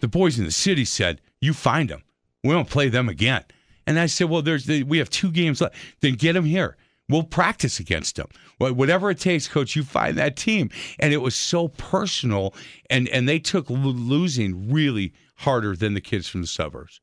[0.00, 2.02] The boys in the city said, you find them.
[2.44, 3.44] We don't play them again.
[3.86, 5.74] And I said, well, there's the, we have two games left.
[6.00, 6.76] Then get them here.
[7.08, 8.28] We'll practice against them.
[8.58, 10.70] Whatever it takes, coach, you find that team.
[11.00, 12.54] And it was so personal,
[12.88, 17.00] and and they took losing really harder than the kids from the suburbs.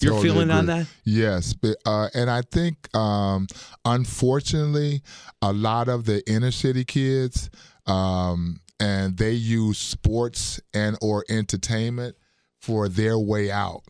[0.00, 0.86] You're Totally feeling on that?
[1.04, 3.46] Yes, but uh, and I think um,
[3.84, 5.02] unfortunately,
[5.40, 7.50] a lot of the inner city kids
[7.86, 12.16] um, and they use sports and or entertainment
[12.60, 13.82] for their way out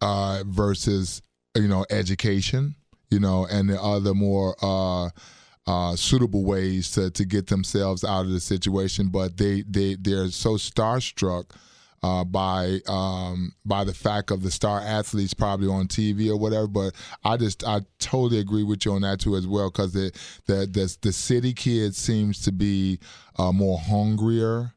[0.00, 1.22] uh, versus
[1.56, 2.74] you know education,
[3.10, 4.56] you know, and the other more.
[4.62, 5.10] Uh,
[5.64, 10.28] uh, suitable ways to, to get themselves out of the situation, but they they they're
[10.28, 11.52] so starstruck
[12.02, 16.66] uh, by um, by the fact of the star athletes probably on TV or whatever.
[16.66, 20.12] But I just I totally agree with you on that too as well because the,
[20.46, 22.98] the the the city kid seems to be
[23.38, 24.72] uh, more hungrier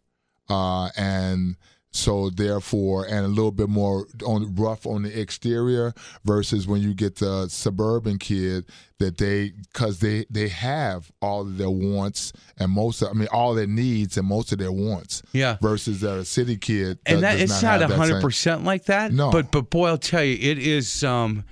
[0.50, 1.56] uh, and.
[1.96, 5.94] So therefore, and a little bit more on rough on the exterior
[6.26, 8.66] versus when you get the suburban kid
[9.00, 13.28] that they because they they have all of their wants and most of, I mean
[13.32, 15.58] all their needs and most of their wants Yeah.
[15.62, 19.12] versus a city kid and that does it's not that hundred percent like that.
[19.14, 19.32] No.
[19.32, 21.04] but but boy, I'll tell you, it is.
[21.04, 21.46] Um,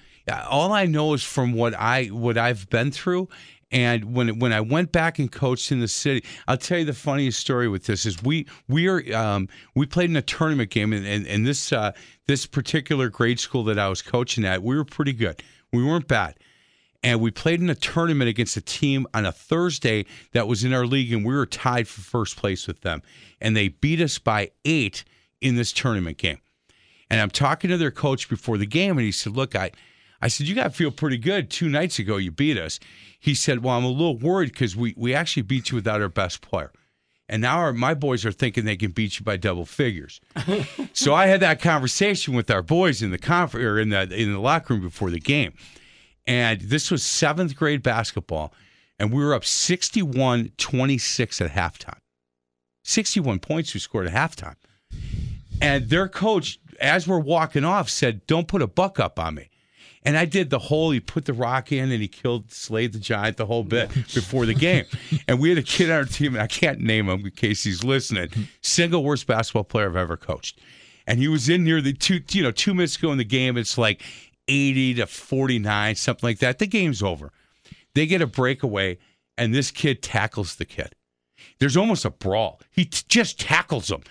[0.49, 3.27] all I know is from what I what I've been through,
[3.73, 6.93] and when when I went back and coached in the city, I'll tell you the
[6.93, 10.93] funniest story with this is we we are um, we played in a tournament game,
[10.93, 11.91] and and, and this uh,
[12.27, 15.41] this particular grade school that I was coaching at, we were pretty good.
[15.73, 16.35] We weren't bad.
[17.05, 20.71] And we played in a tournament against a team on a Thursday that was in
[20.71, 23.01] our league, and we were tied for first place with them.
[23.41, 25.03] And they beat us by eight
[25.41, 26.37] in this tournament game.
[27.09, 29.71] And I'm talking to their coach before the game, and he said, Look, I,
[30.23, 31.49] I said, You got to feel pretty good.
[31.49, 32.79] Two nights ago, you beat us.
[33.19, 36.07] He said, Well, I'm a little worried because we, we actually beat you without our
[36.07, 36.71] best player.
[37.27, 40.21] And now our, my boys are thinking they can beat you by double figures.
[40.93, 44.31] so I had that conversation with our boys in the conf- or in the in
[44.31, 45.55] the locker room before the game.
[46.25, 48.53] And this was seventh grade basketball,
[48.97, 51.99] and we were up 61 26 at halftime.
[52.85, 54.55] 61 points we scored at halftime.
[55.61, 59.49] And their coach, as we're walking off, said, Don't put a buck up on me.
[60.05, 60.91] And I did the whole.
[60.91, 64.45] He put the rock in and he killed, slayed the giant, the whole bit before
[64.45, 64.85] the game.
[65.27, 67.63] and we had a kid on our team, and I can't name him in case
[67.63, 68.29] he's listening.
[68.61, 70.59] Single worst basketball player I've ever coached.
[71.07, 73.57] And he was in near the two, you know, two minutes ago in the game.
[73.57, 74.01] It's like
[74.47, 76.59] eighty to forty nine, something like that.
[76.59, 77.31] The game's over.
[77.93, 78.97] They get a breakaway,
[79.37, 80.95] and this kid tackles the kid.
[81.59, 82.61] There's almost a brawl.
[82.71, 84.01] He t- just tackles him.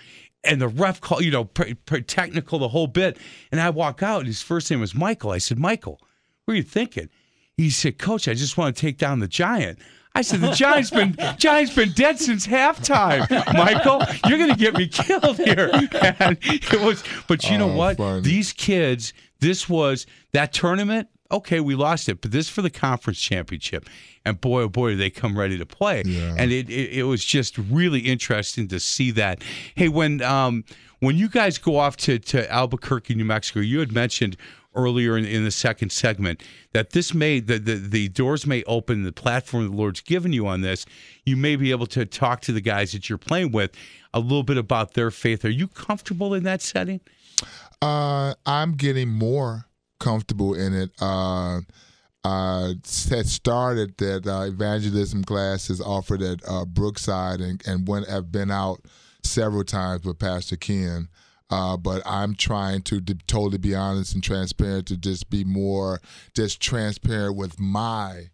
[0.43, 3.17] And the ref call, you know, pr- pr- technical the whole bit.
[3.51, 5.31] And I walk out, and his first name was Michael.
[5.31, 5.99] I said, Michael,
[6.45, 7.09] what are you thinking?
[7.55, 9.79] He said, Coach, I just want to take down the giant.
[10.15, 13.27] I said, the giant's been giant's been dead since halftime.
[13.53, 15.71] Michael, you're gonna get me killed here.
[16.19, 17.97] And it was, but you know Oh, what?
[17.97, 18.21] funny.
[18.21, 21.07] These kids, this was that tournament.
[21.33, 23.89] Okay, we lost it, but this for the conference championship.
[24.23, 26.03] And boy, oh boy, they come ready to play.
[26.05, 26.35] Yeah.
[26.37, 29.43] And it, it it was just really interesting to see that.
[29.75, 30.63] Hey, when um
[30.99, 34.37] when you guys go off to to Albuquerque, New Mexico, you had mentioned
[34.75, 36.41] earlier in, in the second segment
[36.73, 40.45] that this may the, the the doors may open the platform the Lord's given you
[40.47, 40.85] on this.
[41.25, 43.71] You may be able to talk to the guys that you're playing with
[44.13, 45.43] a little bit about their faith.
[45.45, 47.01] Are you comfortable in that setting?
[47.81, 49.65] Uh, I'm getting more
[50.03, 50.91] comfortable in it.
[51.01, 51.61] Uh,
[53.09, 58.51] had started that uh, evangelism classes offered at uh, Brookside and, and went have been
[58.51, 58.85] out
[59.23, 61.09] several times with Pastor Ken.
[61.49, 65.99] Uh, but I'm trying to totally be honest and transparent to just be more
[66.33, 68.29] just transparent with my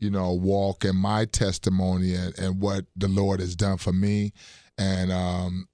[0.00, 4.32] you know walk and my testimony and, and what the Lord has done for me
[4.76, 5.68] and um,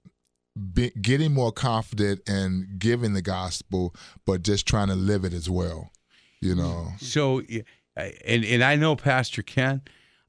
[0.73, 3.95] be, getting more confident and giving the gospel,
[4.25, 5.91] but just trying to live it as well.
[6.41, 7.41] You know, So,
[7.95, 9.81] and and I know Pastor Ken.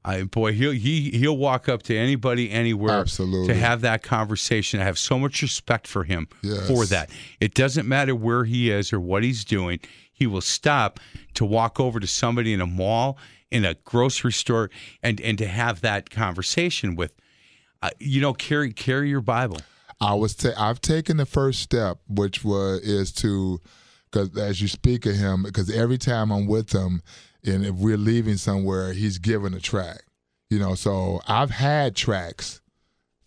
[0.05, 3.47] I, boy, he'll he he'll walk up to anybody anywhere Absolutely.
[3.47, 4.81] to have that conversation.
[4.81, 6.67] I have so much respect for him Yes.
[6.67, 7.09] for that.
[7.39, 9.79] It doesn't matter where he is or what he's doing.
[10.11, 10.99] He will stop
[11.35, 13.17] to walk over to somebody in a mall,
[13.49, 14.69] in a grocery store,
[15.01, 17.13] and and to have that conversation with.
[17.81, 19.57] Uh, you know, carry carry your Bible.
[20.01, 23.59] I was ta- I've taken the first step, which was is to
[24.11, 27.01] because as you speak of him, because every time I'm with him,
[27.45, 30.03] and if we're leaving somewhere, he's given a tract.
[30.49, 32.61] You know, so I've had tracts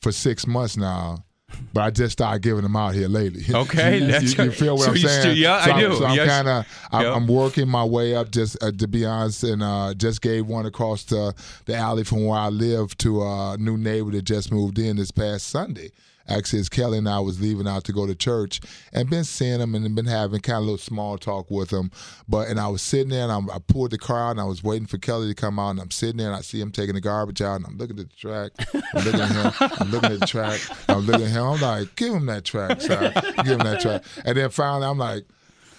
[0.01, 1.25] for six months now.
[1.73, 3.43] But I just started giving them out here lately.
[3.55, 5.21] Okay, you, you, you feel what so I'm saying?
[5.21, 5.95] still- yeah, so I do.
[5.97, 6.29] So I'm Yes.
[6.29, 7.15] kind of, I'm, Yep.
[7.17, 8.31] I'm working my way up.
[8.31, 11.35] Just uh, to be honest, and uh, just gave one across the
[11.67, 15.11] the alley from where I live to a new neighbor that just moved in this
[15.13, 15.93] past Sunday.
[16.29, 18.61] Actually, as Kelly and I was leaving out to go to church,
[18.93, 21.91] and been seeing him and been having kind of a little small talk with him.
[22.29, 24.45] But and I was sitting there and I'm, I pulled the car out and I
[24.45, 26.73] was waiting for Kelly to come out and I'm sitting there and I see him
[26.73, 28.67] taking the garbage out and I'm looking at the tract.
[28.75, 29.71] I'm looking at him.
[29.81, 30.71] I'm looking at the tract.
[30.89, 31.45] I'm looking at him.
[31.45, 33.13] I'm like, give him that tract, sir.
[33.37, 34.07] Give him that tract.
[34.25, 35.27] And then finally, I'm like,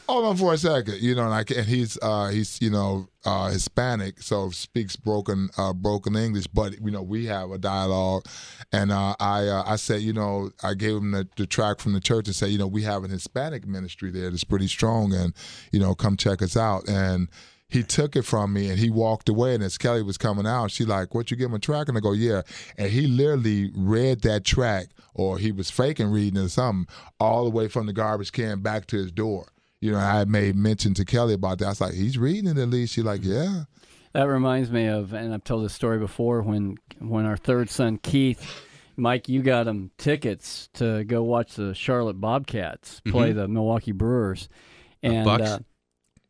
[0.08, 3.08] hold on for a second, you know, and, I, and he's uh, he's you know
[3.26, 8.26] uh, Hispanic, so speaks broken uh, broken English, but you know we have a dialogue,
[8.72, 11.94] and uh, I uh, I said you know I gave him the, the tract from
[11.94, 15.14] the church and said you know we have an Hispanic ministry there that's pretty strong,
[15.14, 15.34] and
[15.72, 17.28] you know come check us out, and
[17.70, 19.54] he took it from me and he walked away.
[19.54, 21.98] And as Kelly was coming out, she like, "What you give him a tract?" And
[21.98, 22.44] I go, "Yeah."
[22.78, 26.88] And he literally read that tract, or he was faking reading or something,
[27.20, 29.48] all the way from the garbage can back to his door.
[29.80, 31.66] You know, I had made mention to Kelly about that.
[31.66, 33.64] I was like, "He's reading it at least." She like, "Yeah."
[34.14, 37.98] That reminds me of, and I've told this story before when when our third son
[37.98, 38.64] Keith,
[38.96, 44.50] Mike, you got him tickets to go watch the Charlotte Bobcats play the Milwaukee Brewers,
[45.04, 45.44] and Bucks?
[45.44, 45.60] Uh,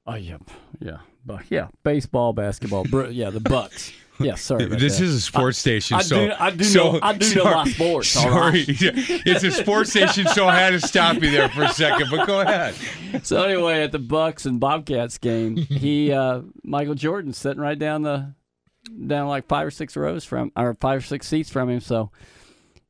[0.08, 0.38] oh yeah,
[0.80, 3.94] yeah, but yeah, baseball, basketball, Bru- yeah, the Bucks.
[4.20, 4.66] Yeah, sorry.
[4.66, 5.04] This that.
[5.06, 7.66] is a sports station, I so do- I do so, know- I do know my
[7.66, 8.66] sports, Sorry, right.
[8.70, 12.08] it's a sports station, so I had to stop you there for a second.
[12.10, 12.74] But go ahead.
[13.24, 18.02] So anyway, at the Bucks and Bobcats game, he uh, Michael Jordan sitting right down
[18.02, 18.34] the
[19.06, 21.80] down like five or six rows from or five or six seats from him.
[21.80, 22.12] So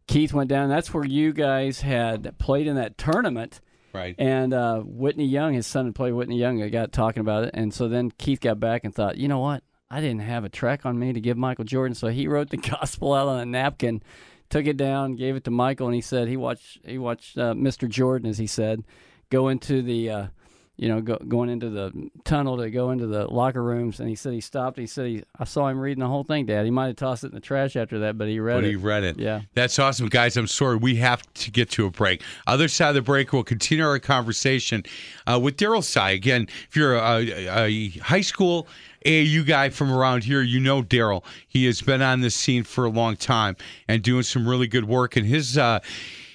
[0.07, 0.69] Keith went down.
[0.69, 3.59] That's where you guys had played in that tournament.
[3.93, 4.15] Right.
[4.17, 6.59] And uh, Whitney Young, his son had played Whitney Young.
[6.59, 9.39] They got talking about it, and so then Keith got back and thought, you know
[9.39, 9.63] what?
[9.89, 12.57] I didn't have a tract on me to give Michael Jordan, so he wrote the
[12.79, 14.01] gospel out on a napkin,
[14.49, 17.53] took it down, gave it to Michael, and he said he watched he watched uh,
[17.53, 17.88] Mr.
[17.88, 18.83] Jordan, as he said,
[19.29, 20.27] go into the, uh,
[20.75, 24.15] you know, go, going into the tunnel to go into the locker rooms, and he
[24.15, 24.77] said he stopped.
[24.77, 26.65] He said he, I saw him reading the whole thing, Dad.
[26.65, 28.69] He might have tossed it in the trash after that, but he read But it.
[28.71, 29.17] he read it.
[29.19, 29.41] Yeah.
[29.53, 30.35] That's awesome, guys.
[30.38, 30.75] I'm sorry.
[30.77, 32.21] We have to get to a break.
[32.45, 34.83] Other side of the break, we'll continue our conversation
[35.25, 36.11] uh, with Daryl Sy.
[36.11, 37.21] Again, if you're a,
[37.65, 38.67] a high school
[39.07, 41.23] AAU guy from around here, you know Daryl.
[41.47, 43.55] He has been on this scene for a long time
[43.87, 45.15] and doing some really good work.
[45.15, 45.57] And his.
[45.57, 45.79] Uh,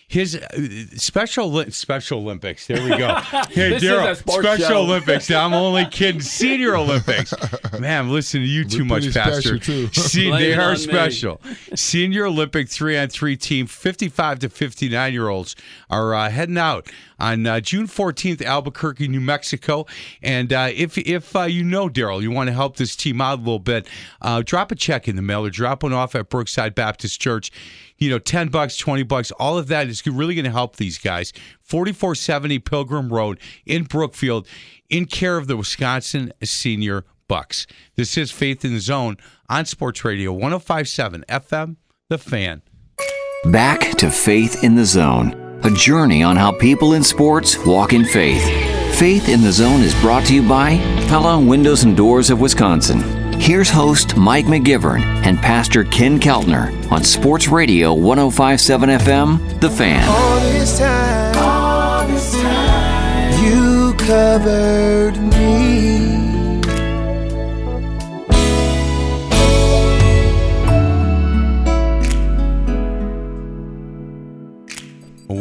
[0.09, 0.67] his uh,
[0.99, 2.67] special special Olympics.
[2.67, 3.15] There we go.
[3.49, 4.83] Hey, This is Daryl, a sports special show.
[4.83, 5.31] Olympics.
[5.31, 6.21] I'm only kidding.
[6.21, 7.33] Senior Olympics.
[7.79, 9.59] Man, I'm listening to you too much, pretty Pastor.
[9.59, 9.87] too.
[9.95, 10.77] See, they are on me.
[10.77, 11.41] special.
[11.75, 15.57] Senior Olympic three on three team, 55 to 59 year olds
[15.89, 16.89] are uh, heading out
[17.23, 19.87] on uh, June 14th, Albuquerque, New Mexico.
[20.23, 23.39] And uh, if if uh, you know Daryl, you want to help this team out
[23.39, 23.87] a little bit,
[24.21, 27.51] uh, drop a check in the mail or drop one off at Brookside Baptist Church.
[27.99, 30.99] You know, 10 bucks, 20 bucks, all of that is really going to help these
[30.99, 31.33] guys.
[31.61, 34.49] 4470 Pilgrim Road in Brookfield,
[34.91, 37.67] in care of the Wisconsin Senior Bucks.
[37.95, 39.19] This is Faith in the Zone
[39.49, 41.77] on Sports Radio 1057 FM,
[42.09, 42.63] The Fan.
[43.45, 45.31] Back to Faith in the Zone,
[45.65, 48.43] a journey on how people in sports walk in faith.
[48.99, 50.77] Faith in the Zone is brought to you by
[51.09, 53.01] Pella Windows and Doors of Wisconsin.
[53.41, 60.07] Here's host Mike McGivern and Pastor Ken Keltner on Sports Radio 1057 FM, The Fan.
[60.79, 66.12] Time, all this time, you covered me.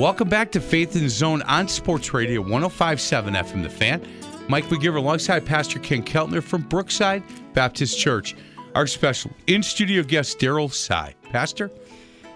[0.02, 4.02] Welcome back to Faith in Zone on Sports Radio 1057 FM The Fan.
[4.50, 7.22] Mike McGivern alongside Pastor Ken Keltner from Brookside
[7.54, 8.36] Baptist Church.
[8.74, 11.14] Our special in studio guest, Daryl Sy.
[11.30, 11.70] Pastor?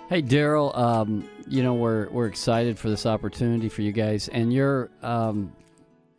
[0.09, 0.78] Hey, Daryl.
[0.78, 4.91] Um, you know we're we're excited for this opportunity for you guys, and you're.
[5.01, 5.51] Um,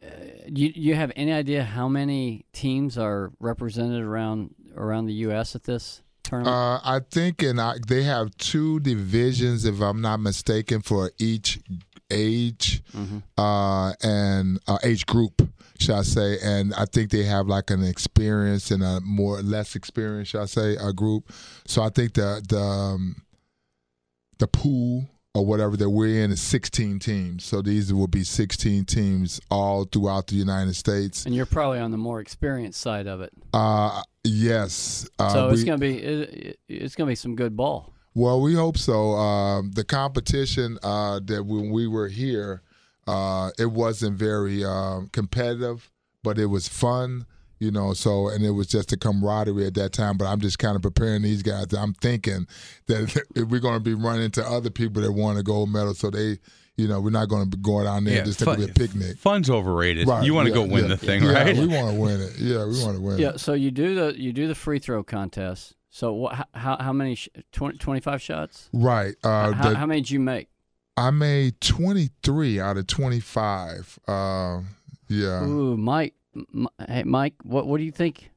[0.02, 0.08] uh,
[0.48, 5.54] you you have any idea how many teams are represented around around the U.S.
[5.54, 6.54] at this tournament?
[6.54, 11.60] Uh, I think and I, they have two divisions, if I'm not mistaken, for each
[12.10, 12.82] age
[13.38, 15.42] uh, and uh, age group,
[15.78, 16.38] shall I say?
[16.42, 20.46] And I think they have like an experience and a more less experience, shall I
[20.46, 21.30] say, a group.
[21.66, 23.16] So I think the the um,
[24.38, 27.44] the pool or whatever that we're in is 16 teams.
[27.44, 31.26] So these will be 16 teams all throughout the United States.
[31.26, 35.08] and you're probably on the more experienced side of it, Uh, yes.
[35.18, 37.92] Uh, so it's we- gonna be it, it's gonna be some good ball.
[38.14, 39.12] Well, we hope so.
[39.12, 42.62] Um, the competition uh, that when we were here,
[43.06, 45.90] uh, it wasn't very um, competitive,
[46.22, 47.26] but it was fun,
[47.58, 47.92] you know.
[47.92, 50.16] So, and it was just a camaraderie at that time.
[50.16, 51.74] But I'm just kind of preparing these guys.
[51.74, 52.46] I'm thinking
[52.86, 55.92] that if we're going to be running to other people that want a gold medal,
[55.92, 56.38] so they,
[56.76, 58.68] you know, we're not going to go going down there just to fun- be a
[58.68, 59.16] picnic.
[59.16, 60.06] Fun's overrated.
[60.06, 60.88] Right, you want to yeah, go win yeah.
[60.88, 61.56] the thing, Yeah, right?
[61.56, 62.38] We want to win it.
[62.38, 63.14] Yeah, we want to win.
[63.14, 63.20] It.
[63.20, 63.28] Yeah.
[63.30, 63.40] it.
[63.40, 65.74] So you do the you do the free throw contest.
[65.90, 66.46] So what?
[66.54, 67.14] How how many?
[67.14, 68.68] Sh- 20, 25 shots?
[68.72, 69.14] Right.
[69.24, 70.48] Uh, how, the- how many did you make?
[70.98, 73.98] I made 23 out of 25.
[74.08, 74.60] Uh,
[75.08, 75.44] yeah.
[75.44, 76.14] Ooh, Mike.
[76.54, 77.34] M- hey, Mike.
[77.42, 78.30] What what do you think?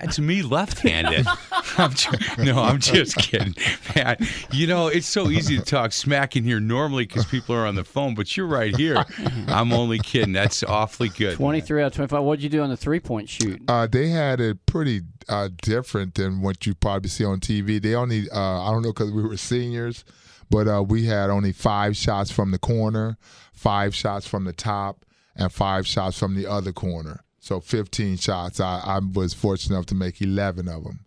[0.00, 1.24] That's me left-handed.
[1.78, 3.54] I'm ju- no, I'm just kidding,
[3.94, 4.16] man.
[4.50, 7.74] You know, it's so easy to talk smack in here normally because people are on
[7.76, 9.04] the phone, but you're right here.
[9.46, 10.32] I'm only kidding.
[10.32, 11.36] That's awfully good.
[11.36, 12.22] Twenty three out of twenty five.
[12.24, 13.62] What'd you do on the three point shoot?
[13.68, 17.80] Uh, they had it pretty uh, different than what you probably see on TV.
[17.80, 20.04] They only, uh, I don't know, because we were seniors,
[20.50, 23.16] but uh, we had only five shots from the corner,
[23.52, 25.04] five shots from the top,
[25.36, 27.23] and five shots from the other corner.
[27.44, 28.58] So 15 shots.
[28.58, 31.00] I, I was fortunate enough to make 11 of them.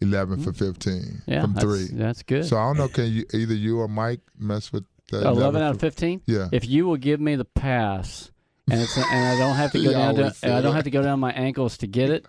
[0.00, 1.86] 11 for 15 Yeah, from three.
[1.92, 2.46] That's good.
[2.46, 5.22] So I don't know, can you either you or Mike mess with that?
[5.22, 6.22] Eleven out of fifteen.
[6.26, 6.48] Yeah.
[6.50, 8.32] If you will give me the pass,
[8.68, 10.90] and it's and I don't have to go down to and I don't have to
[10.90, 12.26] go down my ankles to get it.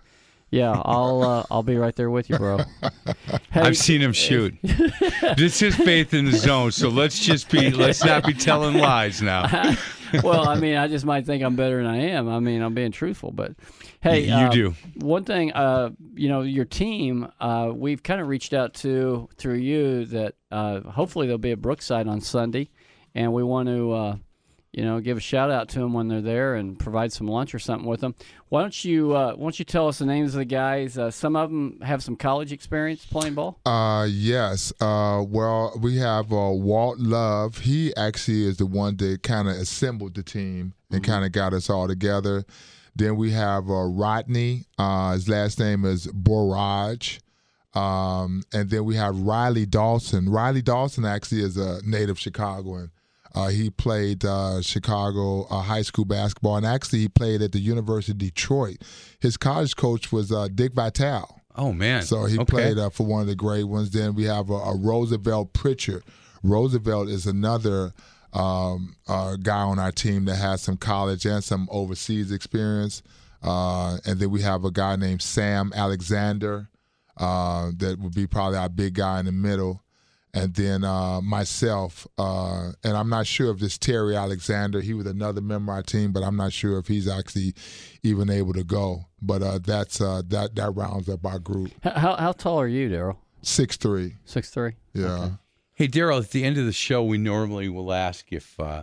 [0.50, 2.58] Yeah, I'll uh, I'll be right there with you, bro.
[2.58, 3.14] Hey,
[3.60, 4.54] I've seen him shoot.
[5.36, 9.20] this is faith in the zone, so let's just be let's not be telling lies
[9.20, 9.74] now.
[10.22, 12.28] Well, I mean, I just might think I'm better than I am.
[12.28, 13.52] I mean, I'm being truthful, but
[14.00, 14.74] hey, You uh, do.
[14.96, 19.56] One thing, uh, you know, your team, uh, we've kind of reached out to through
[19.56, 22.70] you that uh, hopefully they'll be at Brookside on Sunday,
[23.14, 24.16] and we want to, uh,
[24.74, 27.54] you know, give a shout out to them when they're there and provide some lunch
[27.54, 28.12] or something with them.
[28.48, 30.98] Why don't you, uh, why don't you tell us the names of the guys?
[30.98, 33.60] Uh, some of them have some college experience playing ball.
[33.64, 34.72] Uh, yes.
[34.80, 37.58] Uh, well, we have uh, Walt Love.
[37.58, 41.54] He actually is the one that kind of assembled the team and kind of got
[41.54, 42.44] us all together.
[42.96, 44.64] Then we have uh, Rodney.
[44.76, 47.20] Uh, his last name is Boraj.
[47.74, 50.28] Um, and then we have Riley Dawson.
[50.28, 52.90] Riley Dawson actually is a native Chicagoan.
[53.34, 57.58] Uh, he played uh, Chicago uh, high school basketball, and actually he played at the
[57.58, 58.76] University of Detroit.
[59.20, 61.40] His college coach was uh, Dick Vitale.
[61.56, 62.02] Oh man.
[62.02, 62.44] So he Okay.
[62.50, 63.90] played uh, for one of the great ones.
[63.90, 66.02] Then we have a, a Roosevelt Pritchard.
[66.42, 67.92] Roosevelt is another
[68.32, 73.02] um, uh, guy on our team that has some college and some overseas experience.
[73.42, 76.68] Uh, and then we have a guy named Sam Alexander
[77.16, 79.82] uh, that would be probably our big guy in the middle.
[80.34, 82.06] And then uh, myself.
[82.18, 85.82] Uh, and I'm not sure if this Terry Alexander, he was another member of our
[85.82, 87.54] team, but I'm not sure if he's actually
[88.02, 89.06] even able to go.
[89.22, 91.70] But uh, that's uh, that that rounds up our group.
[91.82, 93.16] How how tall are you, Daryl?
[93.42, 94.16] Six three.
[94.24, 94.72] Six three.
[94.92, 95.30] Yeah.
[95.76, 98.82] Hey, Daryl, at the end of the show, we normally will ask if uh,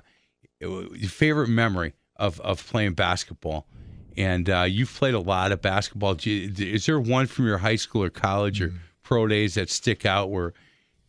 [0.59, 3.67] your favorite memory of, of playing basketball.
[4.17, 6.17] And uh, you've played a lot of basketball.
[6.25, 8.73] Is there one from your high school or college or
[9.03, 10.53] pro days that stick out where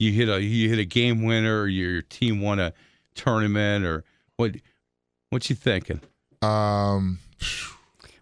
[0.03, 2.72] you hit a you hit a game winner or your team won a
[3.14, 4.05] tournament or
[4.36, 4.57] what?
[5.30, 6.00] What you thinking?
[6.42, 7.18] Um,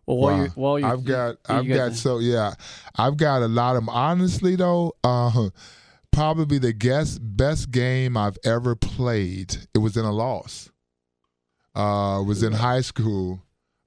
[0.06, 0.40] Well, while wow.
[0.40, 2.54] you're, while you're, I've got, you I've got, so yeah,
[2.96, 3.88] I've got a lot of.
[3.88, 5.48] Honestly, though, uh,
[6.12, 9.56] probably the guess best game I've ever played.
[9.74, 10.70] It was in a loss.
[11.74, 13.42] Uh, it was in high school.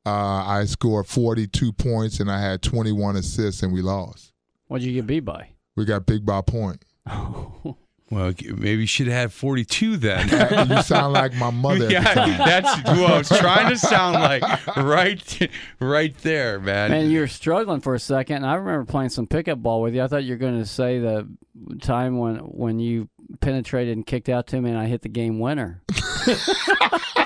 [0.06, 4.34] Uh, I scored 42 points and I had 21 assists, and we lost.
[4.68, 5.50] What did you get beat by?
[5.76, 6.84] We got big by a point.
[8.10, 10.70] Well, maybe you should have had 42 then.
[10.70, 12.38] you sound like my mother at the yeah, time.
[12.38, 14.44] that's who I was trying to sound like
[14.78, 15.50] right,
[15.80, 16.92] right there, man.
[16.92, 18.38] Man, you were struggling for a second.
[18.38, 20.04] And I remember playing some pickup ball with you.
[20.04, 21.28] I thought you were going to say the
[21.82, 23.10] time when when you
[23.42, 25.82] penetrated and kicked out to me, and I hit the game winner.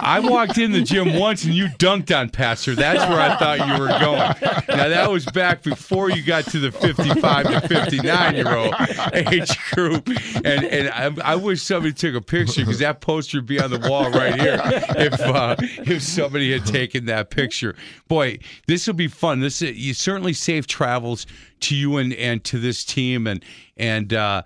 [0.00, 2.74] I walked in the gym once and you dunked on Pastor.
[2.74, 4.76] That's where I thought you were going.
[4.76, 8.74] Now that was back before you got to the 55 to 59 year old
[9.12, 10.08] age group,
[10.44, 13.70] and and I, I wish somebody took a picture because that poster would be on
[13.70, 17.74] the wall right here if uh, if somebody had taken that picture.
[18.08, 19.40] Boy, this will be fun.
[19.40, 21.26] This you certainly safe travels
[21.60, 23.44] to you and and to this team and
[23.76, 24.12] and.
[24.12, 24.42] uh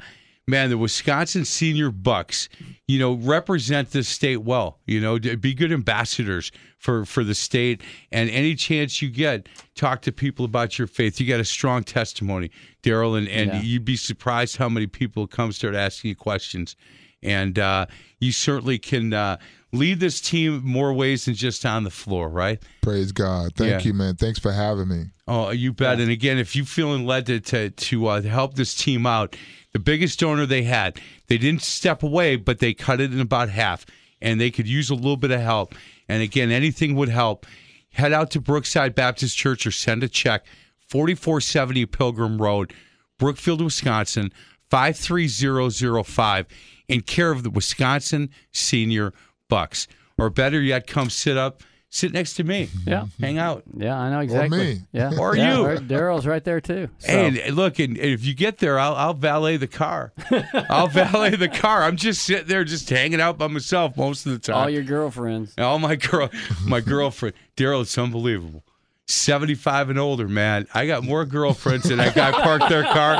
[0.46, 2.48] man, the Wisconsin senior Bucks,
[2.86, 4.78] you know, represent this state well.
[4.86, 7.80] You know, be good ambassadors for for the state.
[8.12, 11.20] And any chance you get, talk to people about your faith.
[11.20, 12.50] You got a strong testimony,
[12.82, 13.62] Daryl, and, and Yeah.
[13.62, 16.76] you'd be surprised how many people come start asking you questions
[17.24, 17.86] and uh,
[18.20, 19.38] you certainly can uh,
[19.72, 22.62] lead this team more ways than just on the floor, right?
[22.82, 23.54] Praise God.
[23.56, 23.80] Thank yeah.
[23.80, 24.16] you, man.
[24.16, 25.06] Thanks for having me.
[25.26, 26.00] Oh, you bet.
[26.00, 29.36] And again, if you feeling led to to, to uh, help this team out,
[29.72, 33.48] the biggest donor they had, they didn't step away, but they cut it in about
[33.48, 33.86] half,
[34.20, 35.74] and they could use a little bit of help.
[36.08, 37.46] And again, anything would help.
[37.90, 40.44] Head out to Brookside Baptist Church or send a check,
[40.88, 42.74] 4470 Pilgrim Road,
[43.18, 44.32] Brookfield, Wisconsin,
[44.70, 46.46] 53005
[46.88, 49.12] in care of the Wisconsin Senior
[49.48, 49.86] Bucks.
[50.18, 51.60] Or better yet, come sit up,
[51.90, 52.88] sit next to me, mm-hmm.
[52.90, 53.06] Yeah.
[53.20, 53.64] hang out.
[53.76, 54.58] Yeah, I know exactly.
[54.58, 54.80] Or me.
[54.92, 55.12] Yeah.
[55.18, 55.64] Or Yeah, you.
[55.80, 56.88] Daryl's right there too.
[56.98, 60.12] So, Hey, and look, and if you get there, I'll, I'll valet the car.
[60.70, 61.82] I'll valet the car.
[61.82, 64.56] I'm just sitting there, just hanging out by myself most of the time.
[64.56, 65.52] all your girlfriends.
[65.56, 66.30] And all my girl,
[66.64, 68.62] my girlfriend, Daryl, it's unbelievable.
[69.06, 70.66] 75 and older, man.
[70.72, 73.16] I got more girlfriends than that guy parked their car.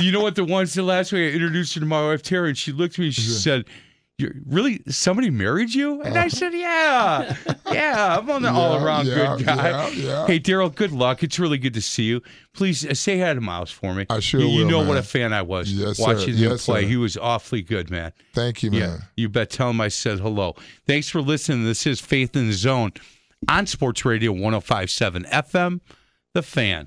[0.00, 0.34] You know what?
[0.34, 2.94] The ones the last week I introduced her to my wife Terry, and she looked
[2.94, 3.06] at me.
[3.06, 3.64] and She said.
[4.18, 6.02] You're, really, somebody married you?
[6.02, 7.34] And I said, "Yeah,
[7.72, 8.18] yeah.
[8.18, 10.26] I'm on the all-around yeah, good guy." yeah, yeah.
[10.26, 11.22] Hey, Daryl, good luck.
[11.22, 12.20] It's really good to see you.
[12.52, 14.04] Please uh, say hi to Miles for me.
[14.10, 16.02] I sure You, you will, know what a fan I was Yes, sir.
[16.04, 16.82] watching him Yes, play.
[16.82, 16.88] sir.
[16.88, 18.12] He was awfully good, man.
[18.34, 18.80] Thank you, man.
[18.80, 19.48] Yeah, you bet.
[19.48, 20.56] Tell him I said hello.
[20.86, 21.64] Thanks for listening.
[21.64, 22.92] This is Faith in the Zone
[23.48, 25.80] on Sports Radio 1057 FM,
[26.34, 26.86] The Fan.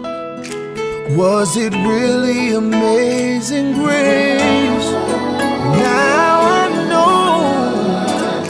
[1.17, 4.91] Was it really amazing grace?
[5.81, 8.47] Now I know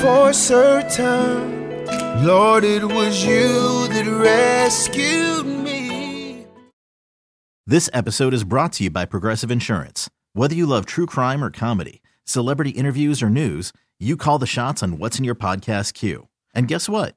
[0.00, 1.84] for certain,
[2.24, 6.46] Lord, it was you that rescued me.
[7.66, 10.08] This episode is brought to you by Progressive Insurance.
[10.32, 13.70] Whether you love true crime or comedy, celebrity interviews or news,
[14.00, 16.28] you call the shots on what's in your podcast queue.
[16.54, 17.16] And guess what?